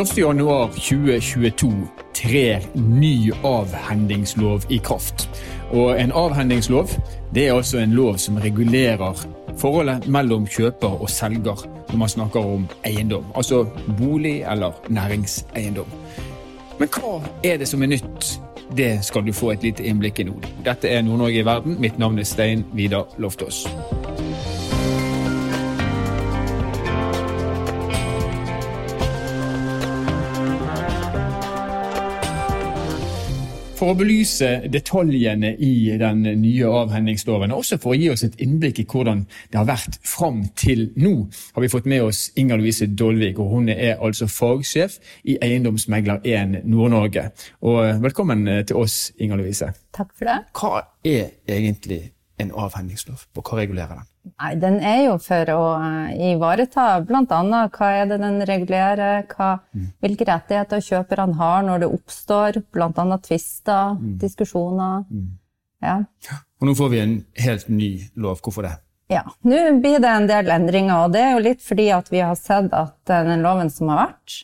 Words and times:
1.1.2022 0.00 1.72
trer 2.14 2.60
ny 2.74 3.32
avhendingslov 3.44 4.62
i 4.68 4.78
kraft. 4.78 5.28
Og 5.70 6.00
en 6.00 6.12
avhendingslov 6.16 6.88
det 7.34 7.48
er 7.48 7.54
altså 7.54 7.78
en 7.78 7.92
lov 7.92 8.16
som 8.18 8.36
regulerer 8.40 9.26
forholdet 9.60 10.08
mellom 10.08 10.46
kjøper 10.48 11.02
og 11.02 11.10
selger 11.10 11.66
når 11.90 11.96
man 12.00 12.08
snakker 12.08 12.40
om 12.40 12.68
eiendom. 12.84 13.24
Altså 13.34 13.66
bolig 13.98 14.40
eller 14.52 14.72
næringseiendom. 14.88 15.92
Men 16.78 16.88
hva 16.88 17.20
er 17.44 17.60
det 17.60 17.68
som 17.68 17.82
er 17.82 17.92
nytt? 17.92 18.40
Det 18.76 19.04
skal 19.04 19.26
du 19.26 19.32
få 19.36 19.50
et 19.52 19.62
lite 19.62 19.84
innblikk 19.84 20.18
i 20.18 20.30
nå. 20.30 20.38
Dette 20.64 20.88
er 20.88 21.02
Nord-Norge 21.02 21.42
i 21.42 21.44
verden. 21.44 21.76
Mitt 21.80 21.98
navn 21.98 22.18
er 22.18 22.24
Stein 22.24 22.64
Vidar 22.72 23.04
Loftaas. 23.18 23.66
For 33.80 33.94
å 33.94 33.96
belyse 33.96 34.48
detaljene 34.68 35.54
i 35.56 35.94
den 35.96 36.18
nye 36.42 36.68
avhendingsloven, 36.68 37.54
og 37.54 37.62
også 37.62 37.78
for 37.80 37.94
å 37.94 37.96
gi 37.96 38.10
oss 38.12 38.26
et 38.26 38.36
innblikk 38.44 38.82
i 38.82 38.84
hvordan 38.84 39.22
det 39.48 39.56
har 39.56 39.64
vært 39.70 39.96
fram 40.04 40.42
til 40.60 40.90
nå, 41.00 41.14
har 41.56 41.64
vi 41.64 41.70
fått 41.72 41.88
med 41.88 42.04
oss 42.04 42.26
Inger 42.36 42.60
Louise 42.60 42.90
Dolvik. 42.92 43.40
og 43.40 43.54
Hun 43.54 43.72
er 43.72 43.96
altså 43.96 44.28
fagsjef 44.28 44.98
i 45.24 45.38
Eiendomsmegler 45.40 46.20
1 46.28 46.58
Nord-Norge. 46.68 47.30
Og 47.64 48.04
Velkommen 48.04 48.44
til 48.68 48.76
oss, 48.76 49.14
Inger 49.16 49.40
Louise. 49.40 49.72
Takk 49.96 50.12
for 50.12 50.28
det. 50.28 50.38
Hva 50.52 50.84
er 51.00 51.32
egentlig 51.48 52.02
en 52.36 52.52
avhendingslov, 52.52 53.30
og 53.32 53.48
hva 53.48 53.62
regulerer 53.64 54.02
den? 54.02 54.09
Nei, 54.20 54.54
Den 54.60 54.78
er 54.84 54.98
jo 55.06 55.14
for 55.22 55.52
å 55.54 55.62
eh, 55.80 56.32
ivareta 56.34 56.86
bl.a. 57.08 57.24
hva 57.72 57.88
er 57.96 58.10
det 58.10 58.20
den 58.20 58.42
regulerer, 58.48 59.24
hva, 59.32 59.54
mm. 59.72 59.86
hvilke 60.04 60.28
rettigheter 60.28 60.84
kjøperne 60.84 61.38
har 61.40 61.64
når 61.64 61.84
det 61.84 61.90
oppstår 61.96 62.60
bl.a. 62.72 63.06
tvister, 63.24 63.96
mm. 63.96 64.14
diskusjoner. 64.20 65.06
Mm. 65.08 65.26
Ja. 65.80 65.96
Og 66.60 66.68
nå 66.68 66.76
får 66.76 66.92
vi 66.92 67.00
en 67.00 67.16
helt 67.40 67.68
ny 67.72 67.90
lov. 68.20 68.42
Hvorfor 68.44 68.68
det? 68.68 68.76
Ja, 69.10 69.24
Nå 69.42 69.56
blir 69.82 69.98
det 69.98 70.10
en 70.10 70.28
del 70.30 70.52
endringer, 70.54 71.06
og 71.06 71.16
det 71.16 71.24
er 71.24 71.32
jo 71.34 71.42
litt 71.48 71.64
fordi 71.66 71.88
at 71.90 72.12
vi 72.12 72.20
har 72.22 72.36
sett 72.38 72.70
at 72.76 72.94
den 73.10 73.42
loven 73.42 73.72
som 73.72 73.90
har 73.90 74.04
vært, 74.04 74.36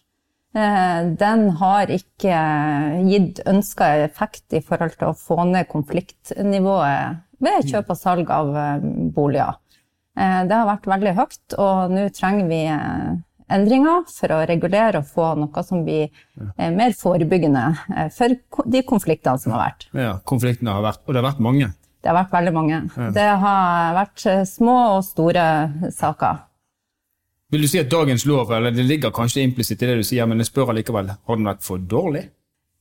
eh, 0.59 1.13
den 1.21 1.45
har 1.61 1.93
ikke 1.95 2.41
gitt 3.07 3.45
ønska 3.47 3.93
effekt 4.09 4.57
i 4.57 4.65
forhold 4.65 4.97
til 4.97 5.13
å 5.13 5.19
få 5.21 5.45
ned 5.53 5.69
konfliktnivået 5.71 7.23
ved 7.47 7.71
kjøp 7.71 7.93
og 7.95 8.01
salg 8.01 8.33
av 8.35 8.51
eh, 8.59 8.91
boliger. 9.15 9.61
Eh, 10.17 10.43
det 10.49 10.59
har 10.59 10.69
vært 10.69 10.89
veldig 10.91 11.15
høyt, 11.19 11.57
og 11.61 11.95
nå 11.95 12.07
trenger 12.17 12.49
vi 12.51 12.61
eh, 12.73 13.11
endringer 13.57 14.07
for 14.11 14.35
å 14.35 14.43
regulere 14.49 15.03
og 15.03 15.11
få 15.11 15.33
noe 15.39 15.65
som 15.67 15.85
blir 15.87 16.09
mer 16.59 16.97
forebyggende 16.99 18.09
for 18.17 18.35
de 18.67 18.81
konfliktene 18.83 19.39
som 19.39 19.55
har 19.55 19.63
vært. 19.69 19.87
Ja, 19.95 20.17
konfliktene 20.27 20.75
har 20.75 20.83
vært, 20.83 21.05
Og 21.07 21.15
det 21.15 21.23
har 21.23 21.29
vært 21.29 21.45
mange? 21.47 21.69
Det 22.03 22.11
har 22.11 22.19
vært 22.19 22.35
veldig 22.35 22.55
mange. 22.57 22.81
Ja. 22.97 23.11
Det 23.15 23.29
har 23.45 23.95
vært 24.01 24.27
små 24.51 24.75
og 24.97 25.05
store 25.07 25.47
saker. 25.95 26.43
Vil 27.55 27.63
du 27.63 27.69
si 27.71 27.79
at 27.79 27.91
dagens 27.93 28.25
lov, 28.27 28.51
eller 28.51 28.75
det 28.75 28.83
ligger 28.83 29.15
kanskje 29.15 29.45
implisitt 29.47 29.85
i 29.85 29.93
det 29.93 30.01
du 30.01 30.07
sier, 30.07 30.27
men 30.27 30.43
jeg 30.43 30.51
spør 30.51 30.73
allikevel, 30.73 31.13
har 31.15 31.39
den 31.39 31.47
vært 31.47 31.63
for 31.63 31.79
dårlig? 31.79 32.25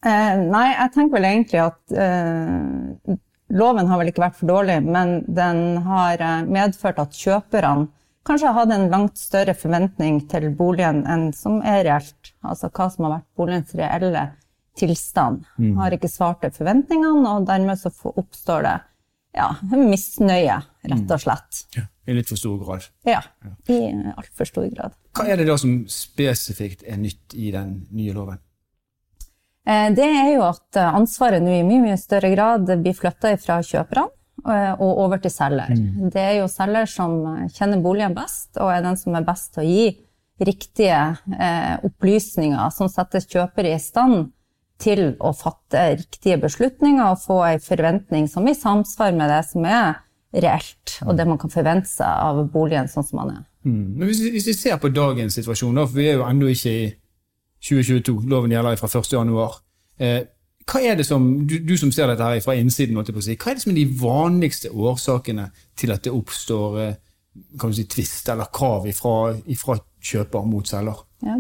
Eh, 0.06 0.34
nei, 0.42 0.66
jeg 0.72 0.92
tenker 0.94 1.18
vel 1.18 1.28
egentlig 1.30 1.62
at 1.62 1.94
eh, 1.94 3.16
Loven 3.54 3.90
har 3.92 4.02
vel 4.02 4.10
ikke 4.10 4.24
vært 4.24 4.40
for 4.40 4.50
dårlig, 4.50 4.80
men 4.86 5.20
den 5.28 5.84
har 5.86 6.22
eh, 6.22 6.48
medført 6.50 7.02
at 7.02 7.14
kjøperne 7.14 7.92
kanskje 8.26 8.50
har 8.50 8.58
hatt 8.58 8.74
en 8.74 8.88
langt 8.90 9.20
større 9.22 9.54
forventning 9.54 10.24
til 10.32 10.50
boligen 10.58 11.04
enn 11.06 11.28
som 11.36 11.60
er 11.62 11.84
reelt. 11.86 12.34
Altså 12.42 12.72
hva 12.74 12.90
som 12.90 13.06
har 13.06 13.20
vært 13.20 13.30
boligens 13.38 13.76
reelle 13.78 14.26
tilstand. 14.80 15.46
Mm. 15.62 15.76
Har 15.78 15.96
ikke 15.96 16.12
svart 16.12 16.42
til 16.44 16.54
forventningene, 16.56 17.36
og 17.36 17.46
dermed 17.48 17.80
så 17.80 17.92
oppstår 18.16 18.66
det 18.66 18.76
ja, 19.36 19.50
misnøye, 19.76 20.58
rett 20.90 21.12
og 21.12 21.22
slett. 21.22 21.62
Mm. 21.68 21.78
Ja, 21.78 21.86
I 22.08 22.18
litt 22.18 22.32
for 22.32 22.40
stor 22.40 22.58
grad? 22.62 22.90
Ja, 23.08 23.22
i 23.70 23.80
altfor 24.16 24.50
stor 24.50 24.68
grad. 24.72 24.98
Hva 25.16 25.28
er 25.32 25.40
det 25.40 25.48
da 25.50 25.58
som 25.60 25.84
spesifikt 25.92 26.86
er 26.88 27.00
nytt 27.02 27.36
i 27.38 27.52
den 27.54 27.78
nye 27.96 28.16
loven? 28.16 28.42
Eh, 29.66 29.88
det 29.98 30.06
er 30.06 30.30
jo 30.36 30.46
at 30.46 30.78
eh, 30.78 30.98
ansvaret 31.00 31.42
nå 31.44 31.54
i 31.56 31.64
mye, 31.66 31.82
mye 31.88 31.98
større 31.98 32.30
grad 32.36 32.70
blir 32.84 32.96
flytta 32.98 33.34
fra 33.42 33.58
kjøperne 33.66 34.12
eh, 34.46 34.74
og 34.78 35.02
over 35.08 35.22
til 35.24 35.34
selger. 35.34 35.74
Mm. 35.74 36.12
Det 36.14 36.22
er 36.22 36.38
jo 36.40 36.52
selger 36.52 36.90
som 36.90 37.18
kjenner 37.54 37.82
boligen 37.82 38.18
best, 38.18 38.52
og 38.60 38.70
er 38.74 38.86
den 38.86 39.00
som 39.02 39.18
er 39.18 39.26
best 39.26 39.56
til 39.56 39.66
å 39.66 39.70
gi 39.70 39.88
riktige 40.36 40.98
opplysninger 41.88 42.72
som 42.76 42.90
setter 42.92 43.24
kjøper 43.24 43.70
i 43.70 43.78
stand 43.80 44.34
til 44.84 45.14
å 45.24 45.32
fatte 45.32 45.86
riktige 45.94 46.36
beslutninger 46.42 47.06
og 47.08 47.22
få 47.22 47.38
ei 47.48 47.62
forventning 47.64 48.28
som 48.28 48.44
er 48.44 48.52
i 48.52 48.60
samsvar 48.60 49.16
med 49.16 49.32
det 49.32 49.40
som 49.48 49.64
er 49.64 50.02
reelt, 50.36 50.98
og 51.08 51.16
det 51.16 51.24
man 51.30 51.40
kan 51.40 51.54
forvente 51.54 51.88
seg 51.88 52.04
av 52.10 52.42
boligen 52.52 52.92
sånn 52.92 53.08
som 53.08 53.22
man 53.22 53.32
er. 53.32 53.46
Mm. 53.64 54.04
Hvis, 54.04 54.20
vi 54.46 54.54
ser 54.54 54.76
på 54.84 54.92
dagens 54.92 55.40
situasjon, 55.40 55.80
for 55.86 55.96
vi 55.96 56.10
er 56.12 56.20
jo 56.20 56.28
ennå 56.28 56.52
ikke 56.52 56.74
i 56.76 56.86
2022. 57.66 58.30
Loven 58.30 58.54
gjelder 58.54 58.78
fra 58.80 58.90
1.1. 58.90 59.60
Eh, 59.98 60.22
hva 60.66 60.82
er 60.82 60.98
det 60.98 61.06
som, 61.06 61.26
du, 61.46 61.60
du, 61.62 61.76
som 61.78 61.92
ser 61.94 62.10
dette 62.10 62.26
her 62.26 62.42
fra 62.44 62.56
innsiden, 62.58 62.98
si, 63.22 63.38
hva 63.38 63.52
er 63.52 63.58
det 63.58 63.66
som 63.66 63.74
er 63.74 63.80
de 63.80 64.00
vanligste 64.02 64.72
årsakene 64.74 65.52
til 65.78 65.94
at 65.94 66.06
det 66.06 66.14
oppstår 66.14 66.80
eh, 66.82 66.96
kan 67.60 67.72
du 67.72 67.78
si, 67.78 67.86
tvist 67.92 68.32
eller 68.32 68.50
krav 68.54 68.88
fra 68.96 69.78
kjøper 70.06 70.50
mot 70.50 70.68
selger? 70.70 71.06
Ja. 71.26 71.38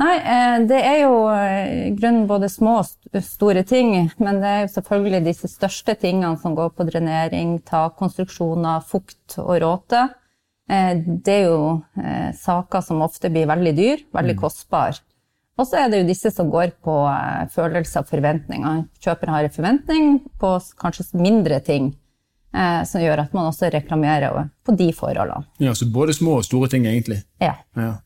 Nei, 0.00 0.14
eh, 0.22 0.56
det 0.70 0.78
er 0.86 0.98
jo 1.02 1.14
i 1.34 1.90
grunnen 1.98 2.28
både 2.30 2.48
små 2.48 2.78
og 2.80 3.20
store 3.26 3.64
ting. 3.66 3.94
Men 4.22 4.38
det 4.42 4.50
er 4.50 4.62
jo 4.62 4.72
selvfølgelig 4.76 5.22
disse 5.26 5.50
største 5.50 5.96
tingene 5.98 6.38
som 6.40 6.54
går 6.56 6.70
på 6.76 6.86
drenering, 6.88 7.58
takkonstruksjoner, 7.66 8.86
fukt 8.86 9.38
og 9.42 9.58
råte. 9.64 10.06
Det 10.70 11.32
er 11.34 11.48
jo 11.50 11.80
saker 12.38 12.84
som 12.86 13.02
ofte 13.02 13.26
blir 13.34 13.48
veldig 13.50 13.72
dyr, 13.74 14.04
veldig 14.14 14.36
mm. 14.36 14.42
Og 15.60 15.68
så 15.68 15.82
er 15.82 15.90
det 15.92 16.00
jo 16.00 16.08
disse 16.08 16.30
som 16.32 16.48
går 16.52 16.72
på 16.84 16.96
eh, 17.10 17.48
følelser 17.52 18.00
og 18.00 18.08
forventninger. 18.08 18.84
Kjøperen 19.04 19.34
har 19.34 19.46
en 19.46 19.56
forventning 19.56 20.12
på 20.40 20.54
kanskje 20.80 21.10
mindre 21.20 21.60
ting, 21.64 21.90
eh, 22.56 22.80
som 22.88 23.02
gjør 23.04 23.26
at 23.26 23.34
man 23.36 23.50
også 23.50 23.68
reklamerer 23.74 24.46
på 24.64 24.76
de 24.78 24.88
forholdene. 24.96 25.44
Ja, 25.60 25.74
Så 25.76 25.90
både 25.92 26.16
små 26.16 26.38
og 26.40 26.46
store 26.48 26.70
ting, 26.72 26.88
egentlig? 26.88 27.20
Ja. 27.42 27.58
ja. 27.76 27.98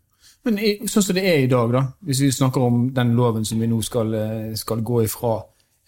Men 0.44 0.59
sånn 0.91 1.06
som 1.06 1.16
det 1.16 1.25
er 1.25 1.44
i 1.44 1.48
dag, 1.48 1.70
da, 1.72 1.84
hvis 2.04 2.25
vi 2.26 2.32
snakker 2.34 2.66
om 2.66 2.88
den 2.97 3.15
loven 3.16 3.47
som 3.48 3.62
vi 3.62 3.71
nå 3.71 3.78
skal, 3.86 4.12
eh, 4.15 4.50
skal 4.59 4.82
gå 4.84 5.04
ifra, 5.06 5.38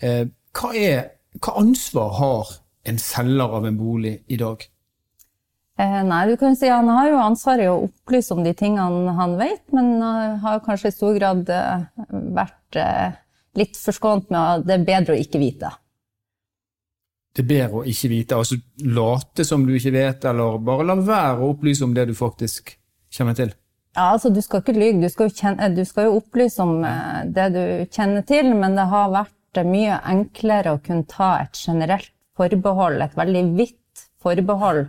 eh, 0.00 0.24
hva, 0.56 0.70
er, 0.72 1.02
hva 1.42 1.58
ansvar 1.60 2.14
har 2.20 2.54
en 2.86 2.98
selger 3.02 3.58
av 3.58 3.66
en 3.66 3.76
bolig 3.76 4.20
i 4.32 4.38
dag? 4.40 4.62
Eh, 5.78 6.02
nei, 6.08 6.26
du 6.28 6.36
kan 6.40 6.56
si 6.56 6.68
Han 6.68 6.88
har 6.88 7.10
jo 7.10 7.16
ansvaret 7.20 7.68
å 7.68 7.82
opplyse 7.84 8.32
om 8.32 8.40
de 8.44 8.54
tingene 8.56 9.12
han 9.18 9.34
vet, 9.36 9.60
men 9.76 10.00
har 10.40 10.62
kanskje 10.64 10.88
i 10.88 10.94
stor 10.94 11.16
grad 11.18 11.50
eh, 11.52 11.82
vært 12.32 12.78
eh, 12.80 13.18
litt 13.60 13.76
forskånt 13.76 14.30
med 14.32 14.40
at 14.40 14.64
det 14.64 14.78
er 14.78 14.86
bedre 14.86 15.16
å 15.16 15.20
ikke 15.20 15.40
vite. 15.42 15.74
Det 17.36 17.44
er 17.44 17.50
bedre 17.50 17.82
å 17.82 17.84
ikke 17.92 18.08
vite? 18.08 18.38
Altså 18.40 18.56
late 18.88 19.44
som 19.44 19.66
du 19.68 19.74
ikke 19.76 19.92
vet, 19.92 20.24
eller 20.24 20.56
bare 20.64 20.86
la 20.88 20.96
være 20.96 21.44
å 21.44 21.50
opplyse 21.52 21.84
om 21.84 21.92
det 21.96 22.06
du 22.08 22.14
faktisk 22.16 22.72
kjenner 23.12 23.36
til? 23.36 23.52
Ja, 23.96 24.14
altså 24.14 24.30
Du 24.32 24.40
skal 24.44 24.62
ikke 24.62 24.76
lyge, 24.76 25.00
du 25.00 25.76
du 25.76 25.84
skal 25.84 26.08
jo 26.08 26.16
opplyse 26.16 26.62
om 26.62 26.80
det 27.32 27.46
du 27.52 27.62
kjenner 27.92 28.24
til, 28.28 28.48
men 28.56 28.76
det 28.76 28.88
har 28.88 29.12
vært 29.12 29.60
mye 29.64 30.00
enklere 30.04 30.72
å 30.72 30.80
kunne 30.80 31.04
ta 31.08 31.34
et 31.42 31.56
generelt 31.56 32.12
forbehold, 32.36 33.00
et 33.00 33.16
veldig 33.16 33.44
vidt 33.56 34.08
forbehold 34.20 34.86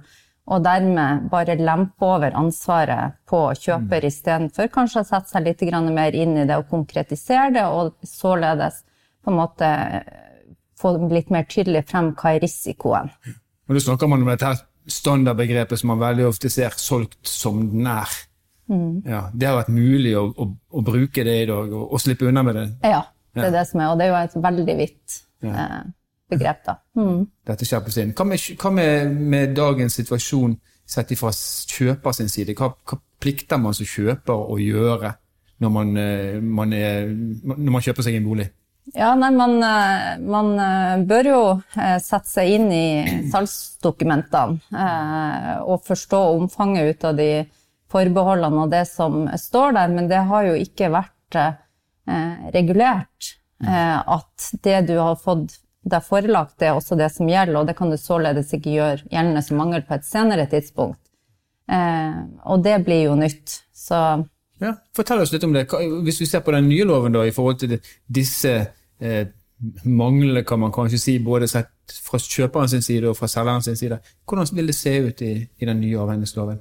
og 0.48 0.64
dermed 0.64 1.26
bare 1.32 1.58
lempe 1.60 2.08
over 2.08 2.36
ansvaret 2.40 3.18
på 3.28 3.42
kjøper 3.60 4.06
mm. 4.06 4.08
istedenfor 4.08 4.70
kanskje 4.72 5.04
å 5.04 5.08
sette 5.10 5.34
seg 5.34 5.44
litt 5.44 5.64
mer 5.92 6.16
inn 6.16 6.38
i 6.38 6.46
det 6.48 6.56
og 6.56 6.70
konkretisere 6.70 7.52
det, 7.52 7.66
og 7.66 7.98
således 8.04 8.84
på 9.24 9.34
en 9.34 9.40
måte 9.42 9.72
få 10.80 10.94
litt 11.12 11.30
mer 11.34 11.44
tydelig 11.50 11.84
frem 11.90 12.14
hva 12.16 12.36
er 12.36 12.42
risikoen. 12.46 13.12
Men 13.68 13.76
Da 13.76 13.84
snakker 13.84 14.08
man 14.08 14.24
om 14.24 14.32
dette 14.32 14.54
standardbegrepet 14.88 15.80
som 15.80 15.92
man 15.92 16.00
veldig 16.00 16.30
ofte 16.30 16.50
ser 16.50 16.76
solgt 16.80 17.28
som 17.28 17.60
er. 17.84 18.08
Mm. 18.72 19.04
Ja, 19.08 19.28
det 19.34 19.48
har 19.48 19.60
vært 19.62 19.72
mulig 19.72 20.14
å, 20.20 20.30
å, 20.32 20.48
å, 20.48 20.82
bruke 20.84 21.24
det 21.24 21.36
i 21.44 21.46
dag 21.48 21.72
og, 21.72 21.92
og 21.92 22.04
slippe 22.04 22.28
unna 22.28 22.44
med 22.44 22.56
det? 22.56 22.66
Ja, 22.88 23.06
det 23.36 23.48
er 23.48 23.56
det 23.56 23.68
som 23.70 23.84
er, 23.84 23.92
og 23.92 24.00
det 24.00 24.08
er 24.08 24.12
jo 24.12 24.18
et 24.20 24.36
veldig 24.44 24.76
vidt 24.80 25.20
ja. 25.44 25.52
eh, 25.52 25.78
begrep. 26.30 26.64
da. 26.66 26.78
Mm. 26.98 27.28
Dette 27.48 27.66
skjer 27.68 27.84
på 27.86 27.94
sin. 27.94 28.14
Hva 28.18 28.26
med, 28.28 28.38
hva 28.62 28.72
med, 28.74 29.16
med 29.34 29.56
dagens 29.58 29.98
situasjon 30.00 30.58
sett 30.88 31.14
fra 31.20 31.32
kjøper 31.32 32.12
sin 32.16 32.32
side? 32.32 32.56
Hva, 32.58 32.72
hva, 32.88 33.00
plikter 33.18 33.58
man 33.58 33.74
som 33.74 33.86
kjøper 33.90 34.34
å 34.54 34.60
gjøre 34.62 35.16
når 35.64 35.72
man, 35.74 35.98
eh, 35.98 36.38
man, 36.38 36.74
er, 36.78 37.08
når 37.10 37.72
man 37.74 37.82
kjøper 37.82 38.06
seg 38.06 38.20
en 38.20 38.28
bolig? 38.28 38.46
Ja, 38.94 39.16
nei, 39.20 39.32
man, 39.36 39.58
eh, 39.66 40.20
man, 40.22 40.52
eh, 40.62 41.02
bør 41.10 41.32
jo 41.32 41.42
sette 41.74 42.30
seg 42.30 42.54
inn 42.60 42.70
i 42.72 42.86
salgsdokumentene 43.34 44.86
og 45.66 45.82
forstå 45.88 46.22
omfanget 46.38 46.94
ut 46.94 47.10
av 47.10 47.18
de 47.18 47.32
forbeholdene 47.92 48.66
og 48.66 48.72
det 48.74 48.84
som 48.90 49.26
står 49.40 49.76
der, 49.78 49.94
men 49.96 50.10
det 50.12 50.24
har 50.30 50.48
jo 50.50 50.56
ikke 50.60 50.92
vært 50.94 51.40
eh, 51.40 52.50
regulert 52.56 53.34
eh, 53.64 53.98
at 54.00 54.50
det 54.64 54.82
du 54.90 54.98
har 55.00 55.18
fått 55.22 55.58
deg 55.92 56.06
forelagt, 56.06 56.58
det 56.62 56.70
er 56.70 56.78
også 56.78 56.98
det 57.00 57.10
som 57.14 57.30
gjelder, 57.30 57.60
og 57.60 57.68
det 57.70 57.78
kan 57.78 57.92
du 57.92 57.98
således 58.00 58.54
ikke 58.56 58.76
gjøre 58.76 59.06
gjeldende 59.12 59.44
som 59.46 59.62
mangel 59.62 59.86
på 59.88 59.98
et 59.98 60.08
senere 60.08 60.48
tidspunkt. 60.52 61.00
Eh, 61.72 62.20
og 62.48 62.64
det 62.64 62.78
blir 62.86 63.08
jo 63.10 63.16
nytt. 63.20 63.62
Så 63.76 64.02
ja, 64.62 64.74
Fortell 64.96 65.22
oss 65.22 65.34
litt 65.34 65.46
om 65.46 65.54
det. 65.54 65.68
Hvis 66.06 66.22
vi 66.24 66.30
ser 66.30 66.46
på 66.46 66.54
den 66.56 66.70
nye 66.70 66.86
loven 66.88 67.14
da, 67.14 67.26
i 67.28 67.34
forhold 67.36 67.60
til 67.62 67.78
disse 68.08 68.54
eh, 69.00 69.26
manglene, 69.84 70.44
kan 70.48 70.62
man 70.62 70.74
kanskje 70.74 71.02
si, 71.02 71.18
både 71.24 71.50
sett 71.50 72.00
fra 72.04 72.20
kjøperens 72.22 72.78
side 72.86 73.10
og 73.10 73.18
fra 73.18 73.30
selgerens 73.32 73.70
side, 73.80 74.00
hvordan 74.28 74.50
vil 74.58 74.72
det 74.72 74.78
se 74.78 74.96
ut 75.06 75.22
i, 75.26 75.34
i 75.46 75.70
den 75.70 75.82
nye 75.82 76.00
avhendighetsloven? 76.02 76.60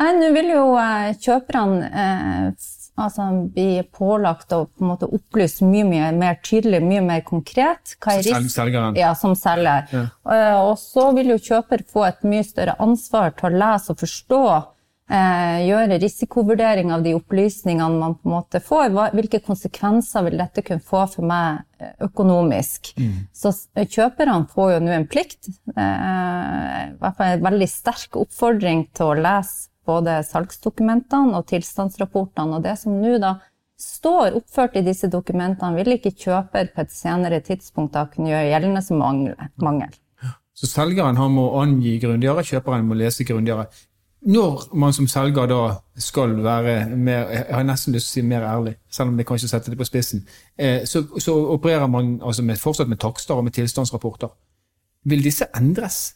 Nå 0.00 0.30
vil 0.34 0.50
jo 0.50 0.64
eh, 0.80 1.12
kjøperne 1.22 1.90
eh, 1.90 2.70
altså, 3.00 3.28
bli 3.54 3.82
pålagt 3.94 4.52
å 4.54 4.64
på 4.66 4.84
en 4.84 4.92
måte 4.92 5.08
opplyse 5.08 5.66
mye, 5.66 5.86
mye 5.88 6.10
mer 6.16 6.38
tydelig, 6.44 6.82
mye 6.84 7.02
mer 7.04 7.24
konkret. 7.26 7.96
Hva 7.98 8.18
er? 8.18 8.48
Selgeren. 8.52 8.98
Ja, 8.98 9.14
som 9.18 9.34
selger. 9.38 9.88
Ja. 9.92 10.06
Eh, 10.34 10.60
og 10.60 10.76
så 10.82 11.10
vil 11.16 11.34
jo 11.34 11.40
kjøper 11.42 11.84
få 11.90 12.06
et 12.08 12.22
mye 12.28 12.44
større 12.46 12.78
ansvar 12.82 13.34
til 13.38 13.50
å 13.50 13.58
lese 13.64 13.94
og 13.94 14.00
forstå. 14.04 14.44
Eh, 15.04 15.58
gjøre 15.68 15.98
risikovurdering 16.00 16.88
av 16.94 17.02
de 17.04 17.12
opplysningene 17.12 18.00
man 18.00 18.14
på 18.16 18.24
en 18.24 18.34
måte 18.38 18.60
får. 18.64 18.86
Hva, 18.94 19.10
hvilke 19.12 19.42
konsekvenser 19.44 20.24
vil 20.24 20.38
dette 20.40 20.64
kunne 20.64 20.80
få 20.80 21.02
for 21.12 21.28
meg 21.28 21.60
eh, 21.76 21.92
økonomisk? 22.06 22.94
Mm. 22.96 23.26
Så 23.36 23.52
kjøperne 23.74 24.46
får 24.54 24.72
jo 24.72 24.80
nå 24.86 24.94
en 24.96 25.06
plikt, 25.10 25.52
eh, 25.76 26.80
i 26.88 26.96
hvert 27.02 27.20
fall 27.20 27.34
en 27.34 27.44
veldig 27.50 27.68
sterk 27.68 28.16
oppfordring 28.22 28.86
til 28.96 29.12
å 29.12 29.20
lese 29.26 29.68
både 29.86 30.20
salgsdokumentene 30.26 31.38
og 31.38 31.48
tilstandsrapportene. 31.50 32.58
Og 32.58 32.64
det 32.64 32.76
som 32.80 32.96
nå 33.00 33.18
da 33.22 33.36
står 33.80 34.36
oppført 34.38 34.76
i 34.78 34.84
disse 34.86 35.10
dokumentene, 35.12 35.76
vil 35.78 35.96
ikke 35.96 36.14
kjøper 36.14 36.70
på 36.74 36.84
et 36.84 36.94
senere 36.94 37.40
tidspunkt 37.44 37.94
da 37.96 38.06
kunne 38.10 38.30
gjøre 38.30 38.50
gjeldende 38.52 38.84
som 38.84 39.02
mangel. 39.02 39.98
Så 40.54 40.70
selgeren 40.70 41.18
må 41.34 41.48
angi 41.58 41.98
grundigere, 42.02 42.44
kjøperen 42.46 42.86
må 42.86 42.94
lese 42.98 43.26
grundigere. 43.26 43.66
Når 44.24 44.70
man 44.80 44.94
som 44.96 45.08
selger 45.10 45.48
da 45.50 45.60
skal 46.00 46.38
være 46.44 46.96
mer, 46.96 47.26
jeg 47.28 47.44
har 47.50 47.64
nesten 47.66 47.92
lyst 47.92 48.08
til 48.08 48.22
å 48.22 48.22
si 48.22 48.28
mer 48.30 48.46
ærlig, 48.48 48.76
selv 48.88 49.12
om 49.12 49.18
det 49.18 49.26
kanskje 49.28 49.50
setter 49.50 49.74
det 49.74 49.80
på 49.82 49.88
spissen, 49.88 50.22
eh, 50.56 50.86
så, 50.88 51.02
så 51.20 51.34
opererer 51.52 51.90
man 51.92 52.14
altså 52.22 52.42
med, 52.46 52.56
fortsatt 52.56 52.88
med 52.88 53.02
takster 53.02 53.36
og 53.36 53.44
med 53.44 53.52
tilstandsrapporter. 53.58 54.32
Vil 55.04 55.26
disse 55.26 55.50
endres? 55.58 56.14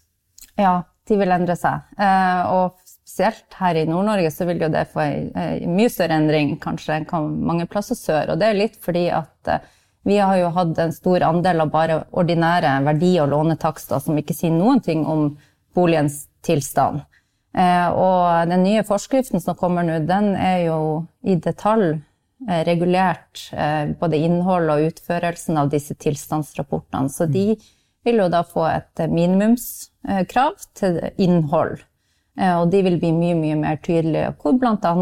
Ja, 0.56 0.78
de 1.08 1.18
vil 1.20 1.34
endre 1.36 1.58
seg. 1.58 1.84
Eh, 2.00 2.54
og 2.54 2.78
spesielt 3.18 3.54
her 3.58 3.74
i 3.74 3.86
Nord-Norge 3.86 4.30
så 4.30 4.46
vil 4.46 4.60
jo 4.62 4.68
det 4.70 4.84
få 4.92 5.02
en 5.02 5.72
mye 5.74 5.90
større 5.90 6.14
endring 6.20 6.52
kanskje 6.62 7.00
enn 7.00 7.32
mange 7.42 7.66
plasser 7.66 7.98
sør. 7.98 8.30
Og 8.30 8.38
det 8.38 8.46
er 8.46 8.58
litt 8.58 8.76
fordi 8.78 9.08
at 9.10 9.50
eh, 9.50 9.64
vi 10.06 10.20
har 10.22 10.36
jo 10.38 10.52
hatt 10.54 10.78
en 10.78 10.94
stor 10.94 11.24
andel 11.26 11.64
av 11.64 11.72
bare 11.72 11.96
ordinære 12.14 12.76
verdi- 12.86 13.18
og 13.20 13.32
lånetakster 13.32 13.98
som 13.98 14.18
ikke 14.18 14.36
sier 14.36 14.54
noen 14.54 14.80
ting 14.80 15.02
om 15.06 15.32
boligens 15.74 16.28
tilstand. 16.46 17.02
Eh, 17.58 17.88
og 17.90 18.52
den 18.52 18.62
nye 18.62 18.86
forskriften 18.86 19.42
som 19.42 19.58
kommer 19.58 19.82
nå, 19.82 19.98
den 20.06 20.36
er 20.36 20.68
jo 20.68 20.78
i 21.26 21.34
detalj 21.34 21.96
eh, 21.96 22.62
regulert 22.70 23.48
både 23.98 24.22
innhold 24.28 24.70
og 24.76 24.92
utførelsen 24.92 25.58
av 25.58 25.74
disse 25.74 25.98
tilstandsrapportene. 25.98 27.10
Så 27.10 27.26
de 27.26 27.58
vil 28.06 28.22
jo 28.22 28.30
da 28.30 28.46
få 28.46 28.62
et 28.70 29.08
minimumskrav 29.10 30.62
til 30.78 31.02
innhold. 31.18 31.80
Eh, 32.38 32.54
og 32.54 32.70
de 32.70 32.84
vil 32.86 32.98
bli 33.00 33.10
mye, 33.14 33.34
mye 33.38 33.58
mer 33.58 33.80
tydelige, 33.82 34.30
hvor 34.38 34.54
bl.a. 34.60 34.94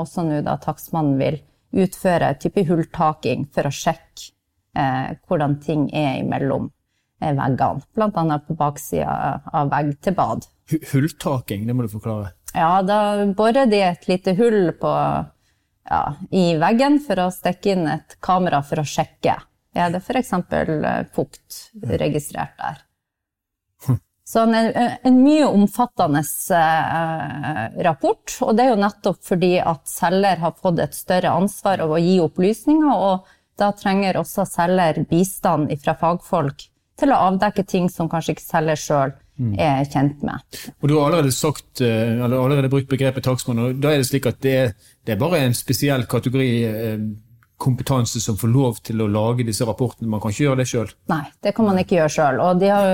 også 0.00 0.26
nå 0.28 0.42
da 0.44 0.58
takstmannen 0.60 1.16
vil 1.20 1.40
utføre 1.72 2.34
type 2.40 2.66
hulltaking 2.68 3.46
for 3.54 3.68
å 3.68 3.72
sjekke 3.72 4.28
eh, 4.76 5.14
hvordan 5.24 5.56
ting 5.64 5.86
er 5.88 6.20
imellom 6.20 6.68
eh, 7.22 7.32
veggene. 7.32 7.84
Bl.a. 7.96 8.38
på 8.44 8.58
baksida 8.58 9.16
av 9.52 9.72
vegg 9.72 9.94
til 10.04 10.16
bad. 10.18 10.48
Hulltaking, 10.92 11.66
det 11.66 11.76
må 11.76 11.86
du 11.86 11.92
forklare. 11.92 12.34
Ja, 12.52 12.82
da 12.84 13.24
borer 13.32 13.70
de 13.70 13.80
et 13.86 14.04
lite 14.10 14.36
hull 14.36 14.74
på, 14.76 14.92
ja, 15.88 16.02
i 16.28 16.44
veggen 16.60 17.00
for 17.00 17.24
å 17.24 17.30
stikke 17.32 17.72
inn 17.72 17.88
et 17.88 18.18
kamera 18.20 18.60
for 18.66 18.82
å 18.82 18.88
sjekke. 18.88 19.38
Er 19.72 19.92
det 19.94 20.02
f.eks. 20.04 20.34
Eh, 20.36 21.04
fukt 21.16 21.62
registrert 21.80 22.58
der? 22.60 22.84
Så 24.24 24.44
en, 24.46 24.54
en 25.02 25.16
mye 25.18 25.46
omfattende 25.50 26.22
eh, 26.56 27.62
rapport. 27.84 28.36
Og 28.46 28.56
det 28.56 28.66
er 28.66 28.72
jo 28.72 28.82
nettopp 28.82 29.22
fordi 29.26 29.54
at 29.60 29.82
selger 29.90 30.42
har 30.44 30.58
fått 30.62 30.82
et 30.82 30.94
større 30.96 31.34
ansvar 31.42 31.82
av 31.82 31.94
å 31.94 32.00
gi 32.00 32.18
opplysninger, 32.22 32.92
og 32.92 33.26
da 33.60 33.72
trenger 33.76 34.20
også 34.20 34.46
selger 34.48 35.02
bistand 35.10 35.72
fra 35.82 35.96
fagfolk 35.98 36.68
til 37.02 37.12
å 37.12 37.18
avdekke 37.28 37.64
ting 37.66 37.90
som 37.90 38.08
kanskje 38.10 38.36
ikke 38.36 38.46
selger 38.46 38.80
sjøl 38.80 39.12
mm. 39.40 39.52
er 39.60 39.90
kjent 39.90 40.22
med. 40.24 40.62
Og 40.80 40.88
Du 40.88 40.96
har 40.96 41.08
allerede, 41.08 41.34
sagt, 41.34 41.80
eh, 41.80 42.22
allerede 42.22 42.70
brukt 42.72 42.90
begrepet 42.90 43.26
takstmann, 43.26 43.58
og 43.58 43.82
da 43.82 43.92
er 43.92 44.02
det 44.02 44.08
slik 44.08 44.28
at 44.30 44.40
det, 44.44 44.56
det 45.06 45.16
er 45.16 45.20
bare 45.20 45.42
en 45.42 45.56
spesiell 45.56 46.06
kategori 46.10 46.50
eh, 46.68 47.04
kompetanse 47.62 48.20
som 48.20 48.36
får 48.38 48.50
lov 48.50 48.78
til 48.84 49.02
å 49.04 49.08
lage 49.10 49.46
disse 49.46 49.66
rapportene? 49.68 50.10
Man 50.10 50.22
kan 50.22 50.34
ikke 50.34 50.46
gjøre 50.48 50.60
det 50.62 50.68
sjøl? 50.70 50.92
Nei, 51.12 51.22
det 51.44 51.54
kan 51.56 51.68
man 51.68 51.78
ikke 51.82 51.98
gjøre 52.00 52.12
sjøl. 52.16 52.40
Og 52.42 52.62
de 52.62 52.70
har, 52.72 52.88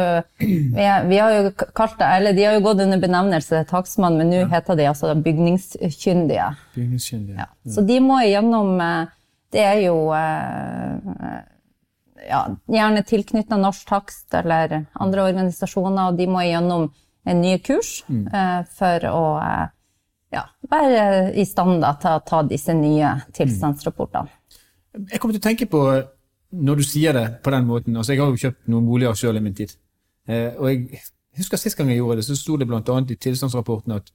jo, 0.44 0.96
vi 1.08 1.20
har 1.20 1.36
jo 1.36 1.52
kalt 1.56 1.96
det, 2.00 2.08
eller 2.18 2.36
de 2.36 2.44
har 2.44 2.58
jo 2.58 2.64
gått 2.66 2.82
under 2.84 3.02
benevnelse 3.02 3.62
takstmann, 3.70 4.18
men 4.20 4.32
nå 4.32 4.42
ja. 4.42 4.50
heter 4.52 4.78
de 4.78 4.88
altså 4.90 5.14
bygningskyndige. 5.24 6.50
Bygningskyndige. 6.76 7.46
Ja. 7.46 7.48
Så 7.74 7.86
de 7.88 8.00
må 8.04 8.20
igjennom 8.24 8.74
eh, 8.84 9.14
Det 9.52 9.64
er 9.64 9.78
jo 9.86 9.96
eh, 10.12 11.38
ja, 12.28 12.42
gjerne 12.68 13.04
tilknytta 13.08 13.56
Norsk 13.56 13.88
Takst 13.88 14.34
eller 14.36 14.82
andre 14.92 15.24
organisasjoner, 15.30 16.10
og 16.10 16.20
de 16.20 16.28
må 16.28 16.44
igjennom 16.44 16.90
en 17.28 17.40
ny 17.40 17.56
kurs 17.64 18.02
mm. 18.08 18.24
Eh, 18.28 18.60
for 18.76 19.08
å 19.08 19.24
ja, 20.30 20.44
være 20.70 21.32
i 21.32 21.46
stand 21.48 21.80
da, 21.82 21.94
til 22.00 22.18
å 22.18 22.24
ta 22.26 22.42
disse 22.44 22.74
nye 22.76 23.14
tilstandsrapportene. 23.36 24.37
Jeg 25.10 25.20
kommer 25.20 25.36
til 25.36 25.42
å 25.42 25.48
tenke 25.48 25.68
på, 25.70 25.82
når 26.58 26.80
du 26.80 26.86
sier 26.86 27.14
det 27.16 27.26
på 27.44 27.52
den 27.52 27.66
måten 27.68 27.96
altså 28.00 28.14
Jeg 28.14 28.22
har 28.22 28.30
jo 28.32 28.40
kjøpt 28.40 28.70
noen 28.72 28.86
boliger 28.88 29.18
sjøl 29.18 29.36
i 29.36 29.44
min 29.44 29.56
tid. 29.56 29.74
Eh, 30.28 30.54
og 30.56 30.70
jeg 30.70 31.02
husker 31.38 31.60
Sist 31.60 31.78
gang 31.78 31.92
jeg 31.92 32.00
gjorde 32.00 32.20
det, 32.20 32.26
så 32.28 32.36
sto 32.36 32.56
det 32.58 32.66
bl.a. 32.68 32.80
i 32.82 33.18
tilstandsrapporten 33.20 33.96
at 33.98 34.10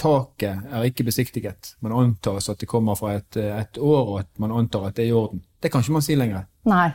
taket 0.00 0.72
er 0.74 0.88
ikke 0.88 1.06
besiktiget. 1.06 1.74
Man 1.84 1.94
antar 1.94 2.40
at 2.40 2.60
det 2.60 2.68
kommer 2.70 2.98
fra 2.98 3.14
et, 3.20 3.36
et, 3.36 3.78
år, 3.78 4.02
og 4.02 4.18
at 4.24 4.30
man 4.42 4.52
antar 4.52 4.88
at 4.88 4.96
det 4.96 5.06
er 5.06 5.12
i 5.12 5.16
orden. 5.16 5.44
Det 5.62 5.70
kan 5.70 5.84
ikke 5.84 5.94
man 5.94 6.04
si 6.04 6.16
lenger. 6.18 6.48
Nei. 6.66 6.88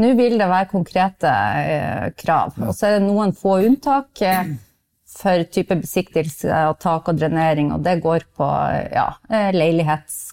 Nå 0.00 0.14
vil 0.16 0.38
det 0.40 0.48
være 0.48 0.70
konkrete 0.70 1.30
eh, 1.30 2.06
krav. 2.16 2.54
Og 2.64 2.72
så 2.76 2.88
er 2.88 2.94
det 2.96 3.06
noen 3.06 3.34
få 3.36 3.58
unntak 3.66 4.22
eh, 4.24 4.54
for 5.12 5.44
type 5.52 5.76
besiktigelse 5.82 6.48
av 6.48 6.78
tak 6.80 7.10
og 7.12 7.18
drenering, 7.20 7.74
og 7.74 7.82
det 7.84 7.98
går 8.04 8.24
på 8.36 8.48
ja, 8.94 9.10
eh, 9.28 9.50
leilighets 9.52 10.31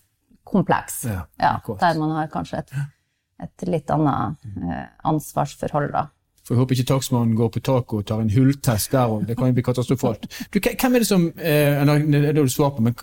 kompleks. 0.52 1.04
Ja, 1.10 1.26
ja, 1.40 1.58
der 1.82 2.00
man 2.00 2.16
har 2.18 2.32
kanskje 2.34 2.64
et, 2.64 2.74
et 3.46 3.68
litt 3.70 3.92
annet 3.94 4.50
eh, 4.60 4.88
ansvarsforhold. 5.10 5.94
da. 5.96 6.08
For 6.50 6.56
Jeg 6.56 6.64
håper 6.64 6.76
ikke 6.80 6.90
takstmannen 6.90 7.36
går 7.38 7.50
på 7.54 7.62
taket 7.62 7.94
og 7.94 8.06
tar 8.10 8.22
en 8.24 8.32
hulltest 8.34 8.90
der 8.96 9.12
òg. 9.14 9.28
Det 9.28 9.36
kan 9.38 9.52
jo 9.52 9.54
bli 9.54 9.64
katastrofalt. 9.68 10.24
Du, 10.50 10.58
hvem 10.58 10.96
er 10.98 11.04
det 11.04 11.08
som 11.08 11.28
eh, 11.38 11.78
Det 11.86 12.22
er 12.24 12.34
det 12.34 12.42
du 12.42 12.50
svarer 12.50 12.74
på, 12.74 12.86
men 12.88 12.96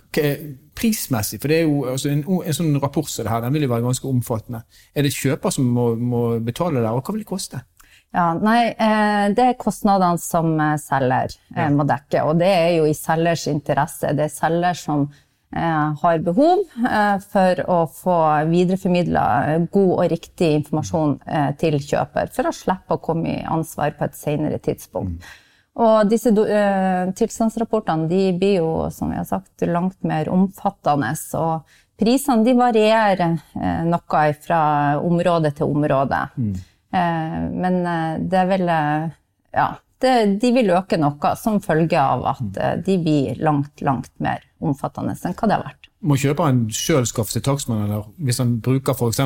prismessig? 0.75 1.39
For 1.39 1.47
det 1.47 1.61
er 1.61 1.63
jo 1.63 1.85
altså, 1.93 2.11
en, 2.11 2.25
en, 2.27 2.57
sånn 2.57 2.75
rapport 2.83 3.07
som 3.07 3.23
det 3.23 3.31
her, 3.31 3.45
den 3.45 3.55
vil 3.55 3.63
jo 3.63 3.71
være 3.71 3.85
ganske 3.85 4.09
omfattende. 4.09 4.65
Er 4.93 5.07
det 5.07 5.15
kjøper 5.15 5.55
som 5.55 5.71
må, 5.77 5.93
må 5.95 6.23
betale 6.43 6.81
der, 6.81 6.91
og 6.91 6.99
hva 6.99 7.15
vil 7.15 7.23
det 7.23 7.29
koste? 7.29 7.63
Ja, 8.15 8.33
nei, 8.35 8.73
eh, 8.73 9.29
Det 9.37 9.45
er 9.45 9.57
kostnadene 9.63 10.19
som 10.19 10.51
selger 10.83 11.39
må 11.71 11.87
dekke, 11.87 12.25
og 12.27 12.43
det 12.43 12.51
er 12.51 12.69
jo 12.81 12.91
i 12.91 12.97
selgers 12.99 13.47
interesse. 13.47 14.11
Det 14.11 14.27
er 14.27 14.35
selger 14.35 14.75
som 14.83 15.07
har 16.01 16.21
behov 16.25 16.63
eh, 16.85 17.17
for 17.31 17.61
å 17.69 17.79
få 17.91 18.19
videreformidla 18.49 19.25
god 19.71 19.91
og 19.95 20.11
riktig 20.11 20.53
informasjon 20.59 21.17
eh, 21.25 21.49
til 21.59 21.79
kjøper, 21.81 22.31
for 22.35 22.49
å 22.49 22.55
slippe 22.55 22.97
å 22.97 23.03
komme 23.03 23.35
i 23.39 23.43
ansvar 23.47 23.95
på 23.97 24.07
et 24.07 24.17
senere 24.17 24.59
tidspunkt. 24.63 25.17
Mm. 25.17 25.43
Og 25.77 26.09
disse 26.09 26.31
tilstandsrapportene 26.33 28.07
de 28.09 28.21
blir 28.33 28.55
jo, 28.63 28.69
som 28.89 29.11
vi 29.13 29.19
har 29.19 29.27
sagt, 29.29 29.61
langt 29.69 29.99
mer 30.09 30.25
omfattende. 30.33 31.11
Og 31.37 31.77
prisene 32.01 32.41
de 32.47 32.55
varierer 32.57 33.35
noe 33.85 34.23
fra 34.41 34.61
område 34.97 35.51
til 35.53 35.75
område. 35.75 36.23
Mm. 36.33 36.55
Men 37.61 37.77
det 38.25 38.41
er 38.41 38.49
vel 38.49 38.73
Ja, 38.73 39.67
det, 40.01 40.15
de 40.41 40.51
vil 40.57 40.73
øke 40.73 40.97
noe 40.97 41.35
som 41.37 41.61
følge 41.61 42.01
av 42.01 42.25
at 42.33 42.59
de 42.81 42.97
blir 42.97 43.37
langt, 43.45 43.85
langt 43.85 44.15
mer 44.17 44.46
omfattende 44.63 45.13
enn 45.13 45.35
hva 45.37 45.47
det 45.47 45.55
har 45.55 45.63
vært. 45.65 45.87
Må 46.07 46.15
kjøperen 46.19 46.59
sjøl 46.73 47.07
skaffe 47.09 47.33
seg 47.33 47.43
takstmann, 47.45 47.83
eller 47.87 48.05
hvis 48.21 48.39
han 48.41 48.55
bruker 48.63 48.93
f.eks. 48.93 49.21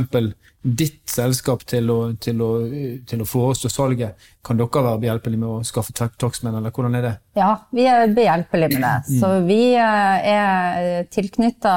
ditt 0.64 1.02
selskap 1.10 1.66
til 1.68 1.92
å, 1.92 1.98
til, 2.22 2.42
å, 2.44 2.50
til 3.08 3.24
å, 3.24 3.28
forestå 3.28 3.72
salget, 3.72 4.30
kan 4.46 4.60
dere 4.60 4.84
være 4.88 5.02
behjelpelige 5.04 5.42
med 5.42 5.50
å 5.50 5.68
skaffe 5.68 5.96
takstmann, 5.96 6.56
eller 6.60 6.72
hvordan 6.76 6.96
er 7.00 7.08
det? 7.08 7.14
Ja, 7.40 7.52
vi 7.76 7.88
er 7.92 8.16
behjelpelige 8.16 8.78
med 8.78 8.86
det. 8.88 8.94
Mm. 9.08 9.20
Så 9.20 9.32
vi 9.48 9.62
eh, 9.76 10.32
er 10.36 11.10
tilknytta 11.12 11.76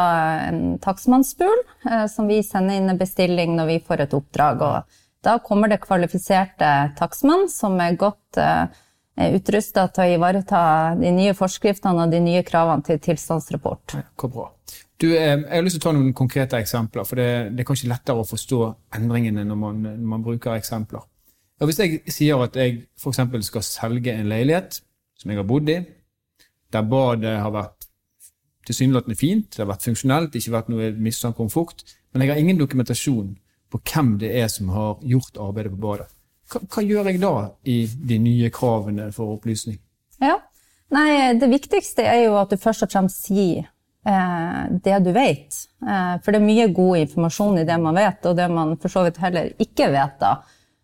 en 0.50 0.62
takstmannspool 0.84 1.64
som 2.11 2.30
vi 2.30 2.42
sender 2.46 2.78
inn 2.78 2.92
en 2.92 3.00
bestilling 3.00 3.58
når 3.58 3.73
vi 3.73 3.80
får 3.87 4.06
et 4.06 4.16
oppdrag. 4.16 4.62
Og 4.62 5.26
da 5.26 5.38
kommer 5.42 5.70
det 5.73 5.82
kvalifiserte 5.82 6.70
takstmenn 6.99 7.49
som 7.50 7.78
er 7.82 7.99
godt 7.99 8.42
utrusta 9.14 9.87
til 9.94 10.04
å 10.04 10.16
ivareta 10.16 10.61
de 10.99 11.12
nye 11.14 11.35
forskriftene 11.38 12.04
og 12.06 12.12
de 12.12 12.21
nye 12.25 12.42
kravene 12.47 12.85
til 12.87 13.00
tilstandsrapport. 13.02 13.97
Hvor 14.18 14.33
bra. 14.33 14.47
Du, 15.00 15.09
jeg 15.11 15.42
har 15.50 15.64
lyst 15.64 15.78
til 15.78 15.83
å 15.83 15.87
ta 15.88 15.94
noen 15.97 16.14
konkrete 16.16 16.59
eksempler, 16.62 17.06
for 17.06 17.18
det, 17.18 17.28
det 17.54 17.64
er 17.64 17.68
kanskje 17.68 17.90
lettere 17.90 18.23
å 18.23 18.28
forstå 18.28 18.61
endringene 18.99 19.44
når 19.47 19.59
man, 19.59 19.83
når 19.87 20.11
man 20.14 20.25
bruker 20.25 20.54
eksempler. 20.54 21.02
Og 21.62 21.71
hvis 21.71 21.80
jeg 21.83 22.00
sier 22.11 22.40
at 22.42 22.56
jeg 22.59 22.85
f.eks. 22.99 23.21
skal 23.47 23.66
selge 23.66 24.14
en 24.14 24.30
leilighet 24.30 24.80
som 25.21 25.30
jeg 25.30 25.38
har 25.38 25.49
bodd 25.49 25.71
i, 25.71 25.80
der 26.75 26.87
badet 26.90 27.37
har 27.38 27.52
vært 27.54 27.88
tilsynelatende 28.66 29.18
fint, 29.18 29.50
det 29.52 29.62
har 29.62 29.71
vært 29.71 29.87
funksjonelt, 29.87 30.35
ikke 30.35 30.54
vært 30.54 30.71
noe 30.73 30.90
mistanke 31.04 31.42
om 31.44 31.52
fukt, 31.52 31.85
men 32.12 32.25
jeg 32.25 32.33
har 32.33 32.40
ingen 32.40 32.59
dokumentasjon 32.59 33.35
på 33.71 33.80
hvem 33.90 34.14
det 34.23 34.30
er 34.38 34.50
som 34.50 34.71
har 34.75 35.02
gjort 35.02 35.38
arbeidet 35.42 35.75
på 35.75 35.83
badet. 35.83 36.09
Hva, 36.54 36.64
hva 36.70 36.84
gjør 36.87 37.11
jeg 37.11 37.20
da 37.23 37.34
i 37.66 37.78
de 38.08 38.18
nye 38.23 38.50
kravene 38.54 39.11
for 39.12 39.34
opplysning? 39.34 39.80
Ja, 40.23 40.38
Nei, 40.94 41.34
Det 41.38 41.50
viktigste 41.50 42.04
er 42.06 42.26
jo 42.26 42.37
at 42.38 42.52
du 42.52 42.61
først 42.61 42.84
og 42.87 42.92
fremst 42.92 43.25
sier 43.26 43.64
eh, 44.06 44.58
det 44.84 44.99
du 45.04 45.12
vet. 45.16 45.62
Eh, 45.82 46.16
for 46.23 46.30
det 46.30 46.40
er 46.40 46.46
mye 46.46 46.66
god 46.76 47.00
informasjon 47.04 47.62
i 47.62 47.68
det 47.68 47.78
man 47.82 47.99
vet, 47.99 48.26
og 48.28 48.37
det 48.38 48.50
man 48.52 48.76
for 48.80 48.92
så 48.92 49.06
vidt 49.06 49.23
heller 49.23 49.50
ikke 49.58 49.90
vet. 49.94 50.18
da. 50.20 50.37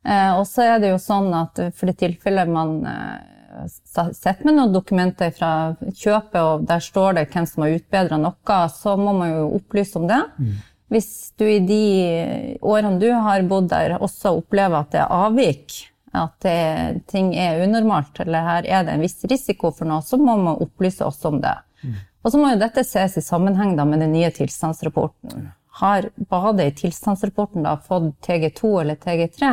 Eh, 0.07 0.33
og 0.39 0.47
så 0.49 0.67
er 0.67 0.81
det 0.83 0.95
jo 0.95 1.03
sånn 1.03 1.31
at 1.37 1.61
for 1.77 1.91
det 1.91 1.99
tilfellet 2.01 2.51
man 2.51 2.81
eh, 2.89 3.69
sitter 3.69 4.47
med 4.47 4.57
noen 4.57 4.75
dokumenter 4.75 5.35
fra 5.37 5.53
kjøpet, 5.85 6.41
og 6.41 6.67
der 6.67 6.83
står 6.83 7.19
det 7.19 7.29
hvem 7.31 7.47
som 7.47 7.67
har 7.67 7.77
utbedra 7.77 8.19
noe, 8.19 8.61
så 8.75 8.97
må 8.99 9.15
man 9.21 9.35
jo 9.35 9.47
opplyse 9.61 10.01
om 10.01 10.09
det. 10.11 10.23
Mm. 10.41 10.59
Hvis 10.91 11.33
du 11.39 11.47
i 11.47 11.61
de 11.63 11.85
årene 12.67 12.99
du 12.99 13.09
har 13.15 13.47
bodd 13.49 13.71
der, 13.71 13.97
også 14.03 14.35
opplever 14.41 14.83
at 14.83 14.93
det 14.95 15.03
er 15.05 15.15
avvik, 15.29 15.77
at 16.19 16.35
det, 16.43 17.05
ting 17.13 17.31
er 17.39 17.63
unormalt, 17.63 18.19
eller 18.25 18.47
her 18.47 18.67
er 18.67 18.87
det 18.87 18.97
en 18.97 19.05
viss 19.05 19.21
risiko 19.31 19.71
for 19.71 19.87
noe, 19.87 20.03
så 20.03 20.19
må 20.19 20.35
man 20.41 20.59
opplyse 20.59 21.07
oss 21.07 21.23
om 21.29 21.39
det. 21.43 21.55
Mm. 21.85 21.99
Og 22.21 22.35
så 22.35 22.41
må 22.41 22.51
jo 22.51 22.61
dette 22.61 22.85
ses 22.85 23.15
i 23.17 23.25
sammenheng 23.25 23.77
da, 23.79 23.87
med 23.87 24.03
den 24.03 24.13
nye 24.17 24.33
tilstandsrapporten. 24.35 25.53
Har 25.81 26.11
badet 26.29 26.67
i 26.67 26.79
tilstandsrapporten 26.83 27.65
da 27.65 27.77
fått 27.87 28.17
TG2 28.27 28.73
eller 28.83 28.99
TG3, 28.99 29.53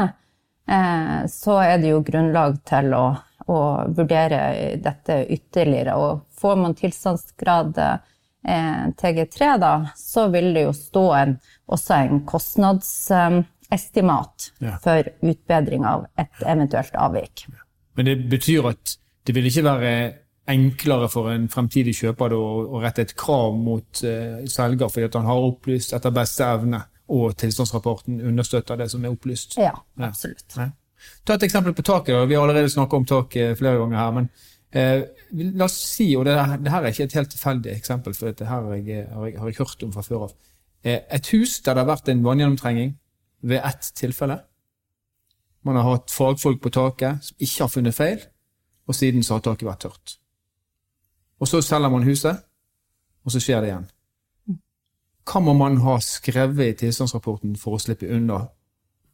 Eh, 0.67 1.27
så 1.27 1.60
er 1.63 1.77
det 1.77 1.94
jo 1.94 2.03
grunnlag 2.03 2.60
til 2.67 2.91
å, 2.96 3.06
å 3.48 3.60
vurdere 3.96 4.75
dette 4.84 5.22
ytterligere. 5.32 5.96
Og 5.96 6.25
får 6.39 6.60
man 6.60 6.75
tilstandsgrad 6.77 7.79
eh, 7.79 7.96
TG3, 8.48 9.58
da, 9.60 9.89
så 10.00 10.27
vil 10.32 10.54
det 10.56 10.63
jo 10.68 10.74
stå 10.75 11.13
en, 11.18 11.39
også 11.68 11.94
en 11.98 12.25
kostnadsestimat 12.27 14.51
ja. 14.63 14.77
for 14.84 15.04
utbedring 15.20 15.86
av 15.86 16.06
et 16.16 16.44
eventuelt 16.46 16.96
avvik. 16.96 17.46
Men 18.00 18.06
det 18.08 18.30
betyr 18.32 18.68
at 18.72 18.98
det 19.27 19.36
vil 19.36 19.46
ikke 19.50 19.63
være 19.66 20.13
enklere 20.48 21.10
for 21.12 21.27
en 21.34 21.50
fremtidig 21.51 21.96
kjøper 21.98 22.34
å, 22.38 22.72
å 22.72 22.80
rette 22.80 23.01
et 23.04 23.16
krav 23.20 23.58
mot 23.60 24.04
uh, 24.08 24.39
selger 24.48 24.88
fordi 24.88 25.08
at 25.10 25.18
han 25.20 25.27
har 25.27 25.48
opplyst 25.50 25.92
etter 25.98 26.12
beste 26.16 26.44
evne? 26.48 26.80
og 27.08 27.38
tilstandsrapporten 27.39 28.20
understøtter 28.22 28.80
det 28.80 28.89
som 28.92 29.06
er 29.06 29.16
opplyst. 29.16 29.56
Ja, 29.62 29.72
absolutt. 30.04 30.58
Ja. 30.58 30.70
Ta 31.24 31.38
et 31.38 31.46
eksempel 31.48 31.75
på 31.77 31.86
taket. 31.86 32.27
Vi 32.27 32.36
har 32.36 32.44
allerede 32.44 32.70
snakket 32.70 32.98
om 32.98 33.06
taket 33.08 33.60
flere 33.60 33.80
ganger 33.80 33.98
her. 33.98 34.12
men 34.12 34.27
eh, 34.27 34.32
La 34.77 35.65
oss 35.65 35.77
si, 35.96 36.12
og 36.15 36.25
det, 36.27 36.36
det, 36.63 36.72
her 36.72 36.86
er 36.86 36.93
ikke 36.93 37.07
et 37.07 37.15
helt 37.17 37.31
tilfeldig 37.34 37.72
eksempel, 37.74 38.13
for 38.15 38.29
dette 38.29 38.48
her 38.48 38.62
har 38.63 38.77
jeg, 38.77 39.07
har, 39.12 39.25
jeg, 39.25 39.39
har 39.39 39.50
jeg, 39.50 39.57
hørt 39.60 39.84
om 39.84 39.93
fra 39.96 40.03
før 40.05 40.27
av. 40.27 40.36
Eh, 40.84 41.01
et 41.17 41.31
hus 41.34 41.57
der 41.65 41.75
det 41.75 41.84
har 41.84 41.89
vært 41.89 42.12
en 42.13 42.24
vanngjennomtrenging 42.25 42.93
ved 43.48 43.63
ett 43.65 43.91
tilfelle. 43.98 44.39
Man 45.67 45.75
har 45.75 45.88
hatt 45.89 46.13
fagfolk 46.13 46.62
på 46.63 46.72
taket 46.72 47.25
som 47.27 47.43
ikke 47.43 47.63
har 47.63 47.74
funnet 47.74 47.98
feil, 47.98 48.24
og 48.88 48.96
siden 48.96 49.25
så 49.25 49.38
har 49.38 49.43
taket 49.48 49.67
vært 49.67 49.84
tørt. 49.88 50.17
Og 51.41 51.50
så 51.50 51.62
selger 51.62 51.91
man 51.91 52.07
huset, 52.07 52.39
og 53.25 53.34
så 53.34 53.41
skjer 53.43 53.62
det 53.62 53.72
igjen. 53.72 53.89
Hva 55.27 55.41
må 55.43 55.57
man 55.60 55.81
ha 55.84 55.98
skrevet 56.03 56.72
i 56.72 56.77
tilstandsrapporten 56.86 57.57
for 57.60 57.75
å 57.75 57.81
slippe 57.84 58.07
unna 58.07 58.46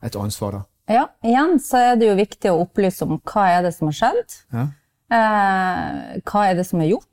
et 0.06 0.16
ansvar 0.20 0.60
da? 0.60 0.62
Ja, 0.94 1.04
igjen 1.26 1.58
så 1.64 1.80
er 1.80 1.98
det 1.98 2.10
jo 2.10 2.16
viktig 2.20 2.52
å 2.52 2.62
opplyse 2.66 3.08
om 3.08 3.16
hva 3.18 3.48
er 3.56 3.66
det 3.66 3.72
som 3.74 3.90
har 3.90 3.98
skjedd. 3.98 4.36
Ja. 4.54 4.68
Eh, 5.14 6.22
hva 6.26 6.46
er 6.48 6.58
det 6.58 6.66
som 6.68 6.82
er 6.82 6.94
gjort? 6.94 7.10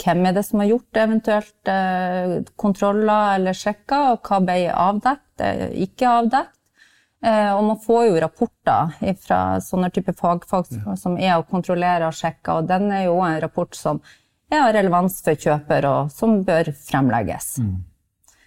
Hvem 0.00 0.28
er 0.28 0.36
det 0.36 0.44
som 0.44 0.60
har 0.60 0.70
gjort 0.70 1.00
eventuelt 1.00 1.70
eh, 1.72 2.36
kontroller 2.60 3.38
eller 3.38 3.56
sjekker? 3.56 4.12
Og 4.14 4.28
hva 4.28 4.40
ble 4.44 4.60
avdekt, 4.72 5.44
ikke 5.86 6.10
avdekt? 6.10 6.52
Eh, 7.24 7.50
og 7.56 7.62
man 7.64 7.80
får 7.82 8.04
jo 8.10 8.20
rapporter 8.22 9.16
fra 9.24 9.40
sånne 9.64 9.90
type 9.92 10.12
fagfolk 10.16 10.68
som 11.00 11.16
er 11.16 11.38
å 11.38 11.46
kontrollere 11.48 12.10
og 12.10 12.16
sjekke, 12.16 12.58
og 12.58 12.68
den 12.70 12.90
er 12.92 13.06
jo 13.08 13.18
en 13.24 13.40
rapport 13.42 13.76
som 13.76 14.02
er 14.52 14.62
av 14.62 14.74
relevans 14.76 15.16
for 15.24 15.40
kjøper, 15.40 15.88
og 15.88 16.12
som 16.14 16.38
bør 16.46 16.70
fremlegges. 16.86 17.56
Mm. 17.64 17.80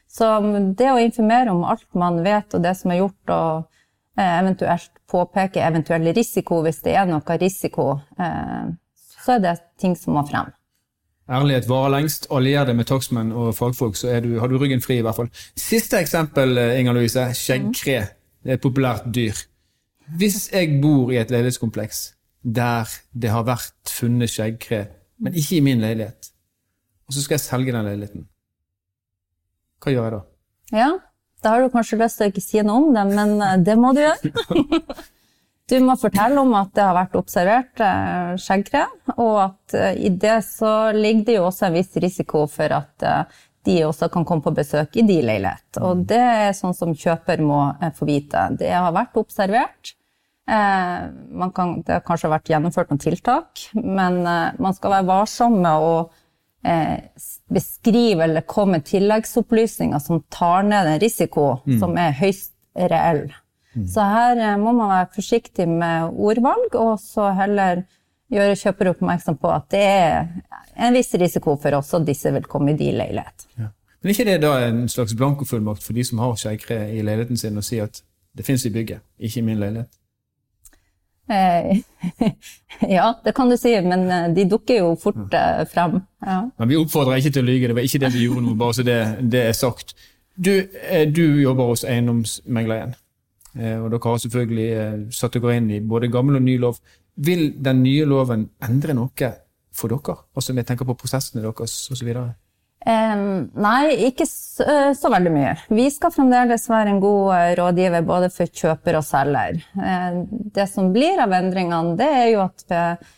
Så 0.10 0.30
det 0.78 0.88
å 0.90 1.02
informere 1.02 1.52
om 1.52 1.66
alt 1.68 1.90
man 1.98 2.22
vet 2.26 2.56
og 2.56 2.64
det 2.64 2.78
som 2.80 2.94
er 2.94 3.02
gjort, 3.02 3.34
og 3.34 4.22
eventuelt 4.22 4.94
påpeke 5.10 5.64
eventuell 5.66 6.08
risiko 6.16 6.62
hvis 6.66 6.82
det 6.86 6.96
er 6.98 7.10
noe 7.10 7.38
risiko, 7.42 7.92
eh, 8.20 8.72
så 9.20 9.36
er 9.36 9.44
det 9.44 9.58
ting 9.82 9.98
som 9.98 10.16
må 10.18 10.26
frem. 10.30 10.52
Ærlighet 11.30 11.68
varer 11.70 11.94
lengst. 11.94 12.26
Allier 12.34 12.66
det 12.66 12.74
med 12.78 12.88
takstmenn 12.90 13.32
og 13.32 13.52
fagfolk, 13.58 13.98
så 13.98 14.16
du, 14.24 14.32
har 14.42 14.50
du 14.50 14.58
ryggen 14.58 14.82
fri. 14.82 14.98
i 14.98 15.06
hvert 15.06 15.16
fall. 15.16 15.30
Siste 15.56 16.00
eksempel, 16.00 16.58
eh, 16.58 16.80
Inger 16.80 16.98
Louise. 16.98 17.28
Skjeggkre. 17.38 18.00
Det 18.44 18.56
er 18.56 18.58
et 18.58 18.64
populært 18.64 19.06
dyr. 19.14 19.38
Hvis 20.18 20.50
jeg 20.54 20.80
bor 20.82 21.12
i 21.12 21.20
et 21.22 21.30
leilighetskompleks 21.30 22.16
der 22.42 22.88
det 23.14 23.30
har 23.30 23.44
vært 23.44 23.92
funnet 23.92 24.32
skjeggkre, 24.32 24.88
men 25.20 25.36
ikke 25.36 25.58
i 25.58 25.62
min 25.62 25.82
leilighet, 25.84 26.32
og 27.06 27.14
så 27.14 27.22
skal 27.22 27.36
jeg 27.36 27.46
selge 27.46 27.74
den 27.76 27.86
leiligheten 27.86 28.30
hva 29.80 29.94
gjør 29.94 30.06
jeg 30.06 30.14
da? 30.14 30.22
Ja, 30.76 30.90
da 31.44 31.54
har 31.54 31.64
du 31.64 31.72
kanskje 31.74 32.00
lyst 32.02 32.20
til 32.20 32.28
å 32.28 32.34
ikke 32.34 32.44
si 32.44 32.62
noe 32.66 32.82
om 32.84 32.92
det, 32.96 33.06
men 33.14 33.40
eh, 33.46 33.58
det 33.64 33.78
må 33.80 33.94
du 33.96 34.04
gjøre. 34.06 34.34
Du 35.70 35.76
må 35.86 35.94
fortelle 36.02 36.42
om 36.42 36.50
at 36.58 36.72
det 36.74 36.82
har 36.82 36.96
vært 36.98 37.14
observert 37.20 37.82
eh, 37.86 38.32
skjeggkre, 38.42 38.88
og 39.22 39.36
at 39.44 39.76
eh, 39.78 40.00
i 40.08 40.10
det 40.10 40.40
så 40.48 40.90
ligger 40.96 41.28
det 41.28 41.36
jo 41.36 41.44
også 41.46 41.68
en 41.68 41.76
viss 41.76 41.94
risiko 42.02 42.48
for 42.50 42.74
at 42.74 43.06
de 43.70 43.76
også 43.86 44.10
kan 44.10 44.26
komme 44.26 44.42
på 44.42 44.56
besøk 44.58 44.98
i 44.98 45.04
de 45.06 45.20
leilighet. 45.22 45.78
Og 45.78 46.00
mm. 46.00 46.02
det 46.10 46.24
er 46.24 46.58
sånn 46.58 46.74
som 46.74 46.96
kjøper 46.98 47.46
må 47.46 47.60
få 48.00 48.10
vite. 48.10 48.48
Det 48.58 48.72
har 48.74 48.90
vært 48.98 49.22
observert. 49.22 49.94
Kan, 50.50 51.76
det 51.86 52.00
har 52.00 52.02
kanskje 52.08 52.34
vært 52.34 52.50
gjennomført 52.50 52.90
noen 52.90 53.04
tiltak, 53.04 53.68
men 53.78 54.24
man 54.26 54.74
skal 54.74 54.96
være 54.96 55.10
varsom 55.12 55.60
med 55.62 55.86
å 55.86 55.94
beskrive 57.50 58.26
eller 58.26 58.42
komme 58.42 58.78
med 58.78 58.86
tilleggsopplysninger 58.90 60.00
som 60.04 60.24
tar 60.30 60.66
ned 60.68 60.88
en 60.88 61.00
risiko 61.00 61.46
mm. 61.66 61.78
som 61.80 61.96
er 61.98 62.18
høyst 62.20 62.52
reell. 62.76 63.30
Mm. 63.76 63.88
Så 63.88 64.02
her 64.02 64.38
eh, 64.38 64.58
må 64.60 64.74
man 64.74 64.92
være 64.92 65.10
forsiktig 65.16 65.68
med 65.70 66.14
ordvalg, 66.18 66.76
og 66.76 67.00
så 67.02 67.32
heller 67.38 67.84
gjøre 68.30 68.58
kjøper 68.60 68.92
oppmerksom 68.94 69.40
på 69.42 69.52
at 69.54 69.70
det 69.74 69.84
er 69.84 70.28
en 70.80 70.96
viss 70.96 71.14
risiko 71.18 71.56
for 71.62 71.80
oss 71.80 71.94
at 71.98 72.08
disse 72.08 72.32
vil 72.34 72.46
komme 72.50 72.74
i 72.74 72.80
de 72.80 72.92
leilighet. 72.98 73.48
Ja. 73.60 73.72
Men 74.02 74.14
ikke 74.14 74.28
det 74.30 74.38
da 74.46 74.54
en 74.64 74.86
slags 74.92 75.16
blankofullmakt 75.18 75.84
for 75.84 75.98
de 75.98 76.06
som 76.08 76.22
har 76.24 76.38
skjeggkre 76.40 76.86
i 76.96 77.02
leiligheten 77.04 77.40
sin, 77.40 77.58
å 77.60 77.66
si 77.66 77.82
at 77.84 78.02
det 78.38 78.46
fins 78.48 78.64
i 78.66 78.72
bygget, 78.72 79.04
ikke 79.20 79.42
i 79.42 79.48
min 79.48 79.60
leilighet? 79.60 79.92
Eh, 81.30 81.78
ja, 82.98 83.20
det 83.24 83.36
kan 83.38 83.50
du 83.50 83.58
si, 83.58 83.74
men 83.86 84.08
eh, 84.12 84.30
de 84.34 84.46
dukker 84.50 84.82
jo 84.82 84.94
fort 85.00 85.34
eh, 85.34 85.66
frem. 85.70 86.00
Ja. 86.26 86.40
Men 86.58 86.72
vi 86.72 86.80
oppfordrer 86.80 87.22
ikke 87.22 87.36
til 87.38 87.46
å 87.46 87.50
lyge, 87.50 87.70
det 87.70 87.78
var 87.78 87.86
ikke 87.86 88.02
det 88.06 88.14
vi 88.16 88.26
gjorde 88.26 88.46
nå, 88.48 88.56
bare 88.60 88.78
så 88.80 88.86
det, 88.88 89.00
det 89.30 89.44
er 89.52 89.58
sagt. 89.58 89.94
Du, 90.40 90.54
du 91.12 91.24
jobber 91.42 91.74
hos 91.74 91.84
Eiendomsmegleren, 91.84 92.96
og 93.60 93.88
dere 93.92 94.00
har 94.06 94.22
selvfølgelig 94.24 94.68
satt 95.12 95.36
dere 95.36 95.58
inn 95.60 95.68
i 95.76 95.82
både 95.84 96.08
gammel 96.14 96.38
og 96.40 96.46
ny 96.46 96.56
lov. 96.62 96.80
Vil 97.20 97.50
den 97.60 97.82
nye 97.84 98.06
loven 98.08 98.46
endre 98.64 98.96
noe 98.96 99.32
for 99.76 99.92
dere? 99.92 100.16
Altså 100.32 100.56
jeg 100.56 100.70
tenker 100.70 100.88
på 100.88 100.96
prosessene 101.02 101.44
deres 101.44 101.76
osv.? 101.92 102.14
Um, 102.88 103.50
nei, 103.60 103.92
ikke 104.08 104.24
så, 104.24 104.64
så, 104.96 105.10
veldig 105.12 105.32
mye. 105.34 105.52
Vi 105.76 105.90
skal 105.92 106.14
fremdeles 106.16 106.64
være 106.72 106.94
en 106.94 107.02
god 107.04 107.34
uh, 107.34 107.48
rådgiver 107.60 108.06
både 108.08 108.30
for 108.32 108.48
kjøper 108.62 109.02
og 109.02 109.04
selger. 109.04 109.60
Uh, 109.76 110.22
det 110.56 110.70
som 110.72 110.94
blir 110.96 111.20
av 111.20 111.36
endringene, 111.36 111.98
det 112.00 112.08
er 112.08 112.28
jo 112.32 112.46
at 112.46 112.64
vi, 112.72 112.80
uh, 112.80 113.18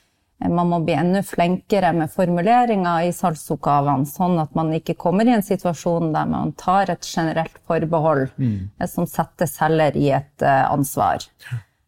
man 0.49 0.71
må 0.71 0.79
bli 0.81 0.95
enda 0.97 1.21
flinkere 1.21 1.91
med 1.93 2.09
formuleringer 2.09 3.05
i 3.05 3.13
salgsoppgavene, 3.13 4.09
sånn 4.09 4.39
at 4.41 4.55
man 4.57 4.73
ikke 4.73 4.97
kommer 4.97 5.29
i 5.29 5.35
en 5.35 5.45
situasjon 5.45 6.09
der 6.15 6.31
man 6.31 6.55
tar 6.57 6.89
et 6.89 7.05
generelt 7.05 7.59
forbehold 7.69 8.31
mm. 8.41 8.87
som 8.89 9.05
setter 9.05 9.45
selger 9.45 9.99
i 10.01 10.07
et 10.17 10.47
ansvar. 10.49 11.21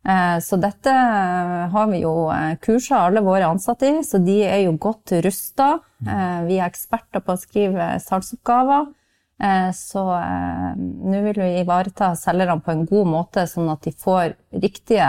Eh, 0.09 0.39
så 0.39 0.57
dette 0.59 0.91
eh, 0.91 1.69
har 1.71 1.87
vi 1.87 2.01
jo 2.03 2.27
eh, 2.31 2.57
kursa 2.61 3.05
alle 3.05 3.21
våre 3.23 3.47
ansatte 3.47 3.87
i, 3.87 4.01
så 4.03 4.19
de 4.19 4.41
er 4.43 4.65
jo 4.65 4.75
godt 4.81 5.15
rusta. 5.23 5.77
Vi 6.03 6.57
er 6.57 6.65
eksperter 6.67 7.23
på 7.23 7.31
å 7.31 7.39
skrive 7.39 7.93
salgsoppgaver. 8.03 8.89
Så 9.75 10.01
nå 10.03 11.21
vil 11.23 11.37
vi 11.39 11.61
ivareta 11.61 12.09
selgerne 12.15 12.61
på 12.63 12.71
en 12.71 12.83
god 12.87 13.07
måte, 13.07 13.45
sånn 13.49 13.71
at 13.71 13.87
de 13.87 13.93
får 14.03 14.35
riktige 14.61 15.07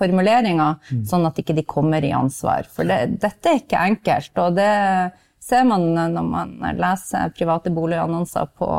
formuleringer, 0.00 0.80
mm. 0.88 1.04
sånn 1.08 1.28
at 1.28 1.38
ikke 1.40 1.56
de 1.56 1.62
ikke 1.62 1.74
kommer 1.76 2.04
i 2.04 2.14
ansvar. 2.16 2.64
For 2.68 2.88
det, 2.88 3.20
dette 3.22 3.52
er 3.52 3.60
ikke 3.60 3.84
enkelt, 3.92 4.32
og 4.40 4.56
det 4.56 4.72
ser 5.40 5.68
man 5.68 5.86
når 5.94 6.28
man 6.32 6.56
leser 6.80 7.32
private 7.36 7.72
boligannonser 7.76 8.50
på, 8.56 8.72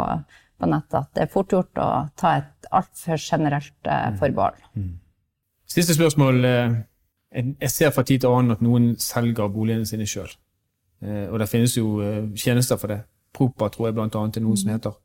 på 0.57 0.73
nettet, 0.73 0.99
at 0.99 1.13
det 1.13 1.25
er 1.27 1.33
fort 1.37 1.53
gjort 1.53 1.81
å 1.85 1.89
ta 2.19 2.35
et 2.41 2.69
altfor 2.81 3.21
generelt 3.21 3.77
mm. 3.85 4.21
forbehold. 4.21 4.61
Siste 5.73 5.95
spørsmål. 5.97 6.43
Jeg 7.33 7.71
ser 7.73 7.89
fra 7.95 8.03
tid 8.05 8.21
til 8.21 8.29
annen 8.29 8.53
at 8.53 8.61
noen 8.61 8.91
selger 9.01 9.49
boligene 9.49 9.87
sine 9.89 10.05
sjøl. 10.05 10.29
Og 11.01 11.39
det 11.41 11.47
finnes 11.49 11.73
jo 11.73 11.97
tjenester 12.37 12.77
for 12.77 12.93
det. 12.93 12.99
Propa 13.33 13.71
tror 13.73 13.89
jeg 13.89 13.97
blant 13.97 14.15
annet 14.19 14.37
er 14.37 14.45
noen 14.45 14.59
som 14.59 14.69
mm. 14.69 14.75
heter. 14.75 14.99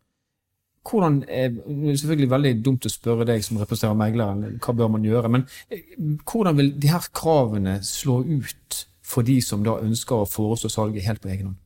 Hvordan 0.88 1.22
er, 1.28 1.48
det 1.52 1.92
er 1.92 1.96
selvfølgelig 2.00 2.30
veldig 2.32 2.52
dumt 2.64 2.86
å 2.86 2.92
spørre 2.92 3.26
deg 3.28 3.44
som 3.44 3.58
representerer 3.60 3.98
megleren, 3.98 4.58
hva 4.62 4.74
bør 4.76 4.92
man 4.94 5.04
gjøre, 5.04 5.30
men 5.32 5.46
eh, 5.68 5.96
hvordan 6.24 6.56
vil 6.56 6.70
de 6.80 6.92
her 6.92 7.08
kravene 7.12 7.78
slå 7.84 8.20
ut 8.24 8.82
for 9.04 9.26
de 9.26 9.38
som 9.44 9.64
da 9.66 9.78
ønsker 9.84 10.22
å 10.22 10.28
foreslå 10.28 10.70
salget 10.72 11.04
helt 11.08 11.24
på 11.24 11.32
egen 11.32 11.50
hånd? 11.50 11.58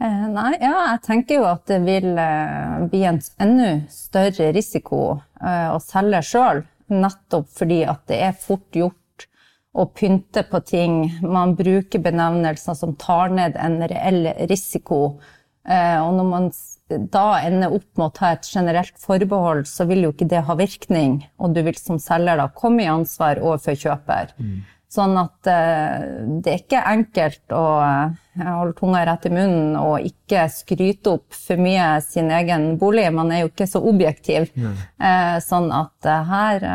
Eh, 0.00 0.26
nei, 0.32 0.54
ja, 0.62 0.76
jeg 0.94 1.02
tenker 1.04 1.40
jo 1.40 1.48
at 1.50 1.66
det 1.68 1.82
vil 1.84 2.14
eh, 2.16 2.76
bli 2.92 3.02
en 3.10 3.20
enda 3.44 3.72
større 3.92 4.48
risiko 4.56 5.02
eh, 5.42 5.68
å 5.74 5.76
selge 5.84 6.22
sjøl, 6.24 6.62
nettopp 6.92 7.50
fordi 7.56 7.82
at 7.88 8.04
det 8.10 8.20
er 8.28 8.38
fort 8.38 8.68
gjort 8.76 8.96
å 9.70 9.86
pynte 9.94 10.42
på 10.50 10.60
ting. 10.66 11.02
Man 11.22 11.54
bruker 11.58 12.02
benevnelser 12.02 12.74
som 12.78 12.96
tar 12.98 13.30
ned 13.34 13.58
en 13.58 13.78
reell 13.90 14.32
risiko 14.50 15.20
Eh, 15.68 15.98
og 16.00 16.16
når 16.16 16.28
man 16.28 16.50
da 17.12 17.24
ender 17.44 17.74
opp 17.76 17.88
med 17.98 18.06
å 18.06 18.14
ta 18.16 18.32
et 18.34 18.48
generelt 18.48 18.96
forbehold, 18.98 19.66
så 19.68 19.84
vil 19.88 20.06
jo 20.06 20.12
ikke 20.14 20.28
det 20.30 20.42
ha 20.48 20.56
virkning, 20.58 21.20
og 21.38 21.54
du 21.54 21.62
vil 21.66 21.76
som 21.78 22.00
selger 22.02 22.40
da 22.40 22.48
komme 22.56 22.84
i 22.84 22.90
ansvar 22.90 23.42
overfor 23.44 23.76
kjøper. 23.78 24.32
Mm. 24.40 24.62
Sånn 24.90 25.14
at 25.20 25.46
uh, 25.46 26.06
det 26.42 26.50
er 26.50 26.62
ikke 26.64 26.80
enkelt 26.90 27.54
å 27.54 27.66
holde 28.46 28.76
tunga 28.78 29.04
rett 29.06 29.28
i 29.28 29.32
munnen 29.34 29.76
og 29.80 30.06
ikke 30.06 30.46
skryte 30.52 31.14
opp 31.16 31.36
for 31.36 31.60
mye 31.60 31.92
sin 32.04 32.30
egen 32.34 32.72
bolig. 32.80 33.06
Man 33.14 33.32
er 33.34 33.44
jo 33.44 33.52
ikke 33.52 33.68
så 33.70 33.82
objektiv. 33.84 34.50
Mm. 34.54 34.76
Sånn 35.44 35.70
at 35.74 36.10
her 36.30 36.66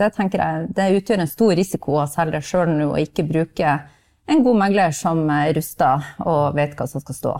det 0.00 0.10
tenker 0.16 0.40
jeg, 0.40 0.68
det 0.76 0.90
utgjør 0.96 1.22
en 1.24 1.30
stor 1.30 1.54
risiko 1.58 1.98
å 2.00 2.08
selge 2.08 2.40
sjøl 2.44 2.70
nå 2.72 2.90
og 2.94 3.00
ikke 3.02 3.26
bruke 3.28 3.74
en 4.30 4.44
god 4.46 4.60
megler 4.62 4.94
som 4.96 5.22
er 5.34 5.52
rusta 5.56 5.96
og 6.24 6.54
vet 6.56 6.76
hva 6.78 6.86
som 6.88 7.02
skal 7.02 7.18
stå. 7.18 7.32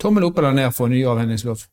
Tommel 0.00 0.26
opp 0.30 0.40
eller 0.40 0.56
ned 0.56 0.72
for 0.74 0.90
ny 0.90 1.02
avhendingslov? 1.06 1.66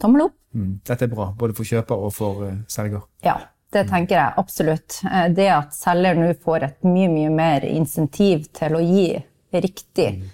Tommel 0.00 0.26
opp. 0.26 0.36
Mm. 0.56 0.78
Dette 0.88 1.04
er 1.04 1.12
bra, 1.12 1.28
både 1.36 1.56
for 1.56 1.68
kjøper 1.68 2.06
og 2.06 2.14
for 2.16 2.48
selger. 2.72 3.04
Ja, 3.24 3.36
det 3.72 3.84
tenker 3.90 4.16
jeg 4.16 4.40
absolutt. 4.40 5.00
Eh, 5.04 5.28
det 5.36 5.50
at 5.52 5.76
selger 5.76 6.16
nå 6.16 6.32
får 6.42 6.64
et 6.64 6.88
mye, 6.88 7.10
mye 7.12 7.32
mer 7.32 7.66
insentiv 7.68 8.48
til 8.56 8.78
å 8.78 8.82
gi 8.84 9.10
riktig 9.52 10.08
mm. 10.18 10.24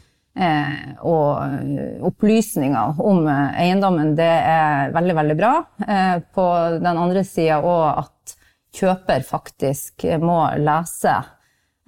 eh, 0.47 0.78
og 1.09 2.07
opplysninger 2.09 3.02
om 3.02 3.26
eiendommen, 3.28 4.14
det 4.19 4.31
er 4.31 4.95
veldig, 4.95 5.19
veldig 5.21 5.38
bra. 5.38 5.52
Eh, 5.87 6.16
på 6.35 6.49
den 6.78 6.92
andre 6.92 7.25
sida 7.28 7.61
òg 7.61 8.04
at 8.07 8.37
kjøper 8.73 9.25
faktisk 9.28 10.07
må 10.23 10.47
lese 10.62 11.21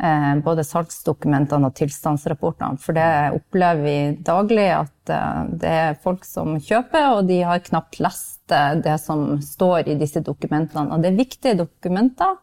Eh, 0.02 0.36
både 0.42 0.64
salgsdokumentene 0.66 1.68
og 1.68 1.76
tilstandsrapportene. 1.78 2.80
For 2.82 2.96
det 2.96 3.36
opplever 3.36 3.82
vi 3.84 3.98
daglig 4.26 4.66
at 4.74 5.12
eh, 5.14 5.42
det 5.62 5.70
er 5.70 6.00
folk 6.02 6.26
som 6.26 6.56
kjøper, 6.58 7.12
og 7.14 7.28
de 7.28 7.38
har 7.46 7.62
knapt 7.62 8.00
lest 8.02 8.50
eh, 8.50 8.74
det 8.82 8.96
som 9.02 9.36
står 9.38 9.92
i 9.92 9.98
disse 10.00 10.24
dokumentene. 10.26 10.90
Og 10.90 11.04
det 11.04 11.12
er 11.12 11.20
viktige 11.20 11.60
dokumenter 11.62 12.34
eh, 12.34 12.42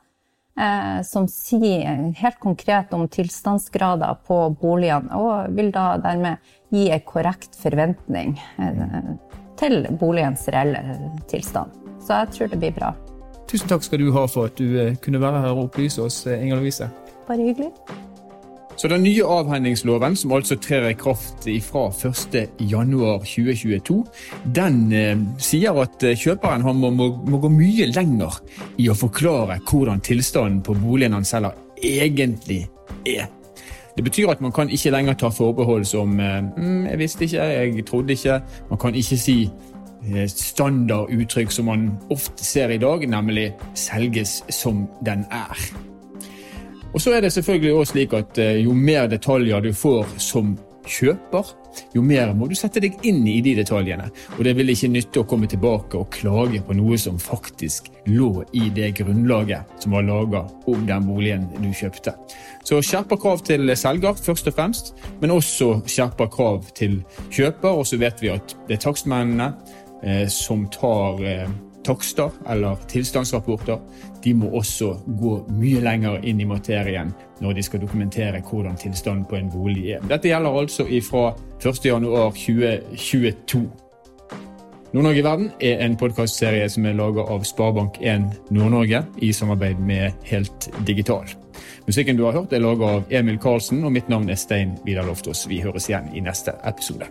som 1.07 1.27
sier 1.31 2.11
helt 2.19 2.39
konkret 2.43 2.91
om 2.93 3.07
tilstandsgrader 3.09 4.17
på 4.27 4.37
boligene, 4.61 5.15
og 5.15 5.55
vil 5.55 5.71
da 5.73 5.95
dermed 6.03 6.51
gi 6.71 6.89
en 6.91 7.05
korrekt 7.07 7.55
forventning 7.59 8.35
eh, 8.57 9.13
til 9.59 9.87
boligens 9.99 10.47
reelle 10.51 10.97
tilstand. 11.31 11.73
Så 12.01 12.21
jeg 12.21 12.35
tror 12.35 12.53
det 12.53 12.61
blir 12.61 12.75
bra. 12.75 12.93
Tusen 13.51 13.69
takk 13.69 13.83
skal 13.85 13.99
du 14.01 14.11
ha 14.15 14.27
for 14.31 14.51
at 14.51 14.59
du 14.59 14.95
kunne 15.03 15.21
være 15.21 15.43
her 15.43 15.55
og 15.55 15.67
opplyse 15.67 16.01
oss, 16.01 16.23
Inger 16.27 16.61
Lovise. 16.61 16.87
Bare 17.27 17.43
hyggelig. 17.43 17.71
Så 18.75 18.87
Den 18.87 19.03
nye 19.03 19.23
avhendingsloven, 19.23 20.15
som 20.15 20.31
altså 20.31 20.55
trer 20.55 20.89
i 20.89 20.93
kraft 20.97 21.45
fra 21.65 21.89
1.1.2022, 21.91 24.05
den 24.55 24.93
eh, 24.93 25.17
sier 25.37 25.81
at 25.83 26.03
eh, 26.03 26.17
kjøperen 26.17 26.63
må, 26.63 26.89
må, 26.89 27.09
må, 27.27 27.37
gå 27.43 27.49
mye 27.53 27.85
lenger 27.91 28.31
i 28.81 28.89
å 28.89 28.95
forklare 28.97 29.59
hvordan 29.67 30.01
tilstanden 30.01 30.63
på 30.65 30.73
boligen 30.81 31.13
han 31.13 31.25
selger, 31.27 31.51
egentlig 31.81 32.67
er. 33.05 33.27
Det 33.97 34.03
betyr 34.03 34.29
at 34.31 34.41
man 34.41 34.51
kan 34.55 34.69
ikke 34.71 34.91
lenger 34.95 35.13
ta 35.13 35.29
forbehold 35.29 35.85
som 35.85 36.19
eh, 36.19 36.41
mm, 36.41 36.87
'jeg 36.87 36.99
visste 36.99 37.25
ikke', 37.25 37.37
'jeg 37.37 37.85
trodde 37.85 38.13
ikke'. 38.13 38.41
Man 38.69 38.79
kan 38.79 38.95
ikke 38.95 39.17
si 39.17 39.49
eh, 40.15 40.27
standarduttrykk 40.27 41.51
som 41.51 41.65
man 41.65 41.91
ofte 42.09 42.45
ser 42.45 42.69
i 42.69 42.77
dag, 42.77 43.09
nemlig 43.09 43.53
'selges 43.75 44.43
som 44.49 44.87
den 45.05 45.25
er'. 45.31 45.90
Og 46.93 47.01
så 47.01 47.13
er 47.15 47.21
det 47.23 47.31
selvfølgelig 47.33 47.73
også 47.73 47.93
slik 47.93 48.13
at 48.13 48.37
eh, 48.41 48.59
jo 48.65 48.73
mer 48.75 49.07
detaljer 49.07 49.63
du 49.63 49.71
får 49.73 50.17
som 50.19 50.57
kjøper, 50.87 51.45
jo 51.95 52.01
mer 52.03 52.33
må 52.35 52.47
du 52.49 52.55
sette 52.57 52.81
deg 52.83 52.97
inn 53.07 53.21
i 53.29 53.37
de 53.43 53.53
detaljene. 53.61 54.09
Og 54.37 54.43
det 54.45 54.53
vil 54.57 54.73
ikke 54.73 54.89
nytte 54.91 55.21
å 55.21 55.27
komme 55.29 55.47
tilbake 55.49 55.99
og 55.99 56.09
klage 56.13 56.61
på 56.65 56.75
noe 56.75 56.97
som 56.99 57.19
faktisk 57.21 57.87
lå 58.09 58.43
i 58.57 58.67
det 58.75 58.91
grunnlaget 58.99 59.83
som 59.83 59.95
var 59.95 60.07
laga 60.07 60.43
om 60.71 60.85
den 60.87 61.07
boligen 61.07 61.47
du 61.61 61.69
kjøpte. 61.69 62.15
Så 62.67 62.81
skjerpa 62.83 63.17
krav 63.21 63.43
til 63.47 63.71
selger 63.77 64.17
først 64.17 64.51
og 64.51 64.57
fremst, 64.57 64.93
men 65.21 65.35
også 65.37 65.73
skjerpa 65.89 66.27
krav 66.33 66.71
til 66.77 67.01
kjøper. 67.29 67.77
Og 67.77 67.87
så 67.87 68.01
vet 68.01 68.21
vi 68.23 68.33
at 68.33 68.55
det 68.67 68.79
er 68.79 68.85
takstmennene 68.89 69.51
eh, 70.03 70.25
som 70.31 70.67
tar 70.73 71.21
eh, 71.23 71.59
takster 71.85 72.29
eller 72.49 72.75
tilstandsrapporter, 72.87 73.77
de 74.23 74.33
må 74.37 74.47
også 74.57 74.93
gå 75.19 75.45
mye 75.57 75.81
lenger 75.81 76.25
inn 76.27 76.41
i 76.41 76.45
materien 76.45 77.13
når 77.41 77.53
de 77.57 77.63
skal 77.65 77.81
dokumentere 77.81 78.41
hvordan 78.45 78.77
tilstanden 78.77 79.25
på 79.25 79.35
en 79.35 79.51
bolig 79.51 79.91
er. 79.95 79.99
Dette 80.09 80.27
gjelder 80.29 80.59
altså 80.61 80.83
fra 81.05 81.35
1.1.2022. 81.61 83.67
Nord-Norge 84.91 85.19
i 85.19 85.23
verden 85.23 85.51
er 85.63 85.85
en 85.85 85.97
podkastserie 85.97 86.69
som 86.69 86.85
er 86.85 86.97
laga 86.99 87.21
av 87.31 87.43
Sparebank1 87.47 88.51
Nord-Norge 88.51 89.05
i 89.23 89.33
samarbeid 89.33 89.79
med 89.79 90.11
Helt 90.27 90.69
Digital. 90.87 91.25
Musikken 91.87 92.17
du 92.17 92.23
har 92.27 92.35
hørt 92.35 92.53
er 92.53 92.59
laga 92.59 92.85
av 92.97 93.03
Emil 93.09 93.39
Karlsen, 93.39 93.85
og 93.85 93.91
mitt 93.95 94.09
navn 94.11 94.29
er 94.29 94.35
Stein 94.39 94.77
Vidar 94.85 95.07
Loftaas. 95.07 95.47
Vi 95.47 95.61
høres 95.63 95.89
igjen 95.89 96.11
i 96.13 96.19
neste 96.27 96.51
episode. 96.67 97.07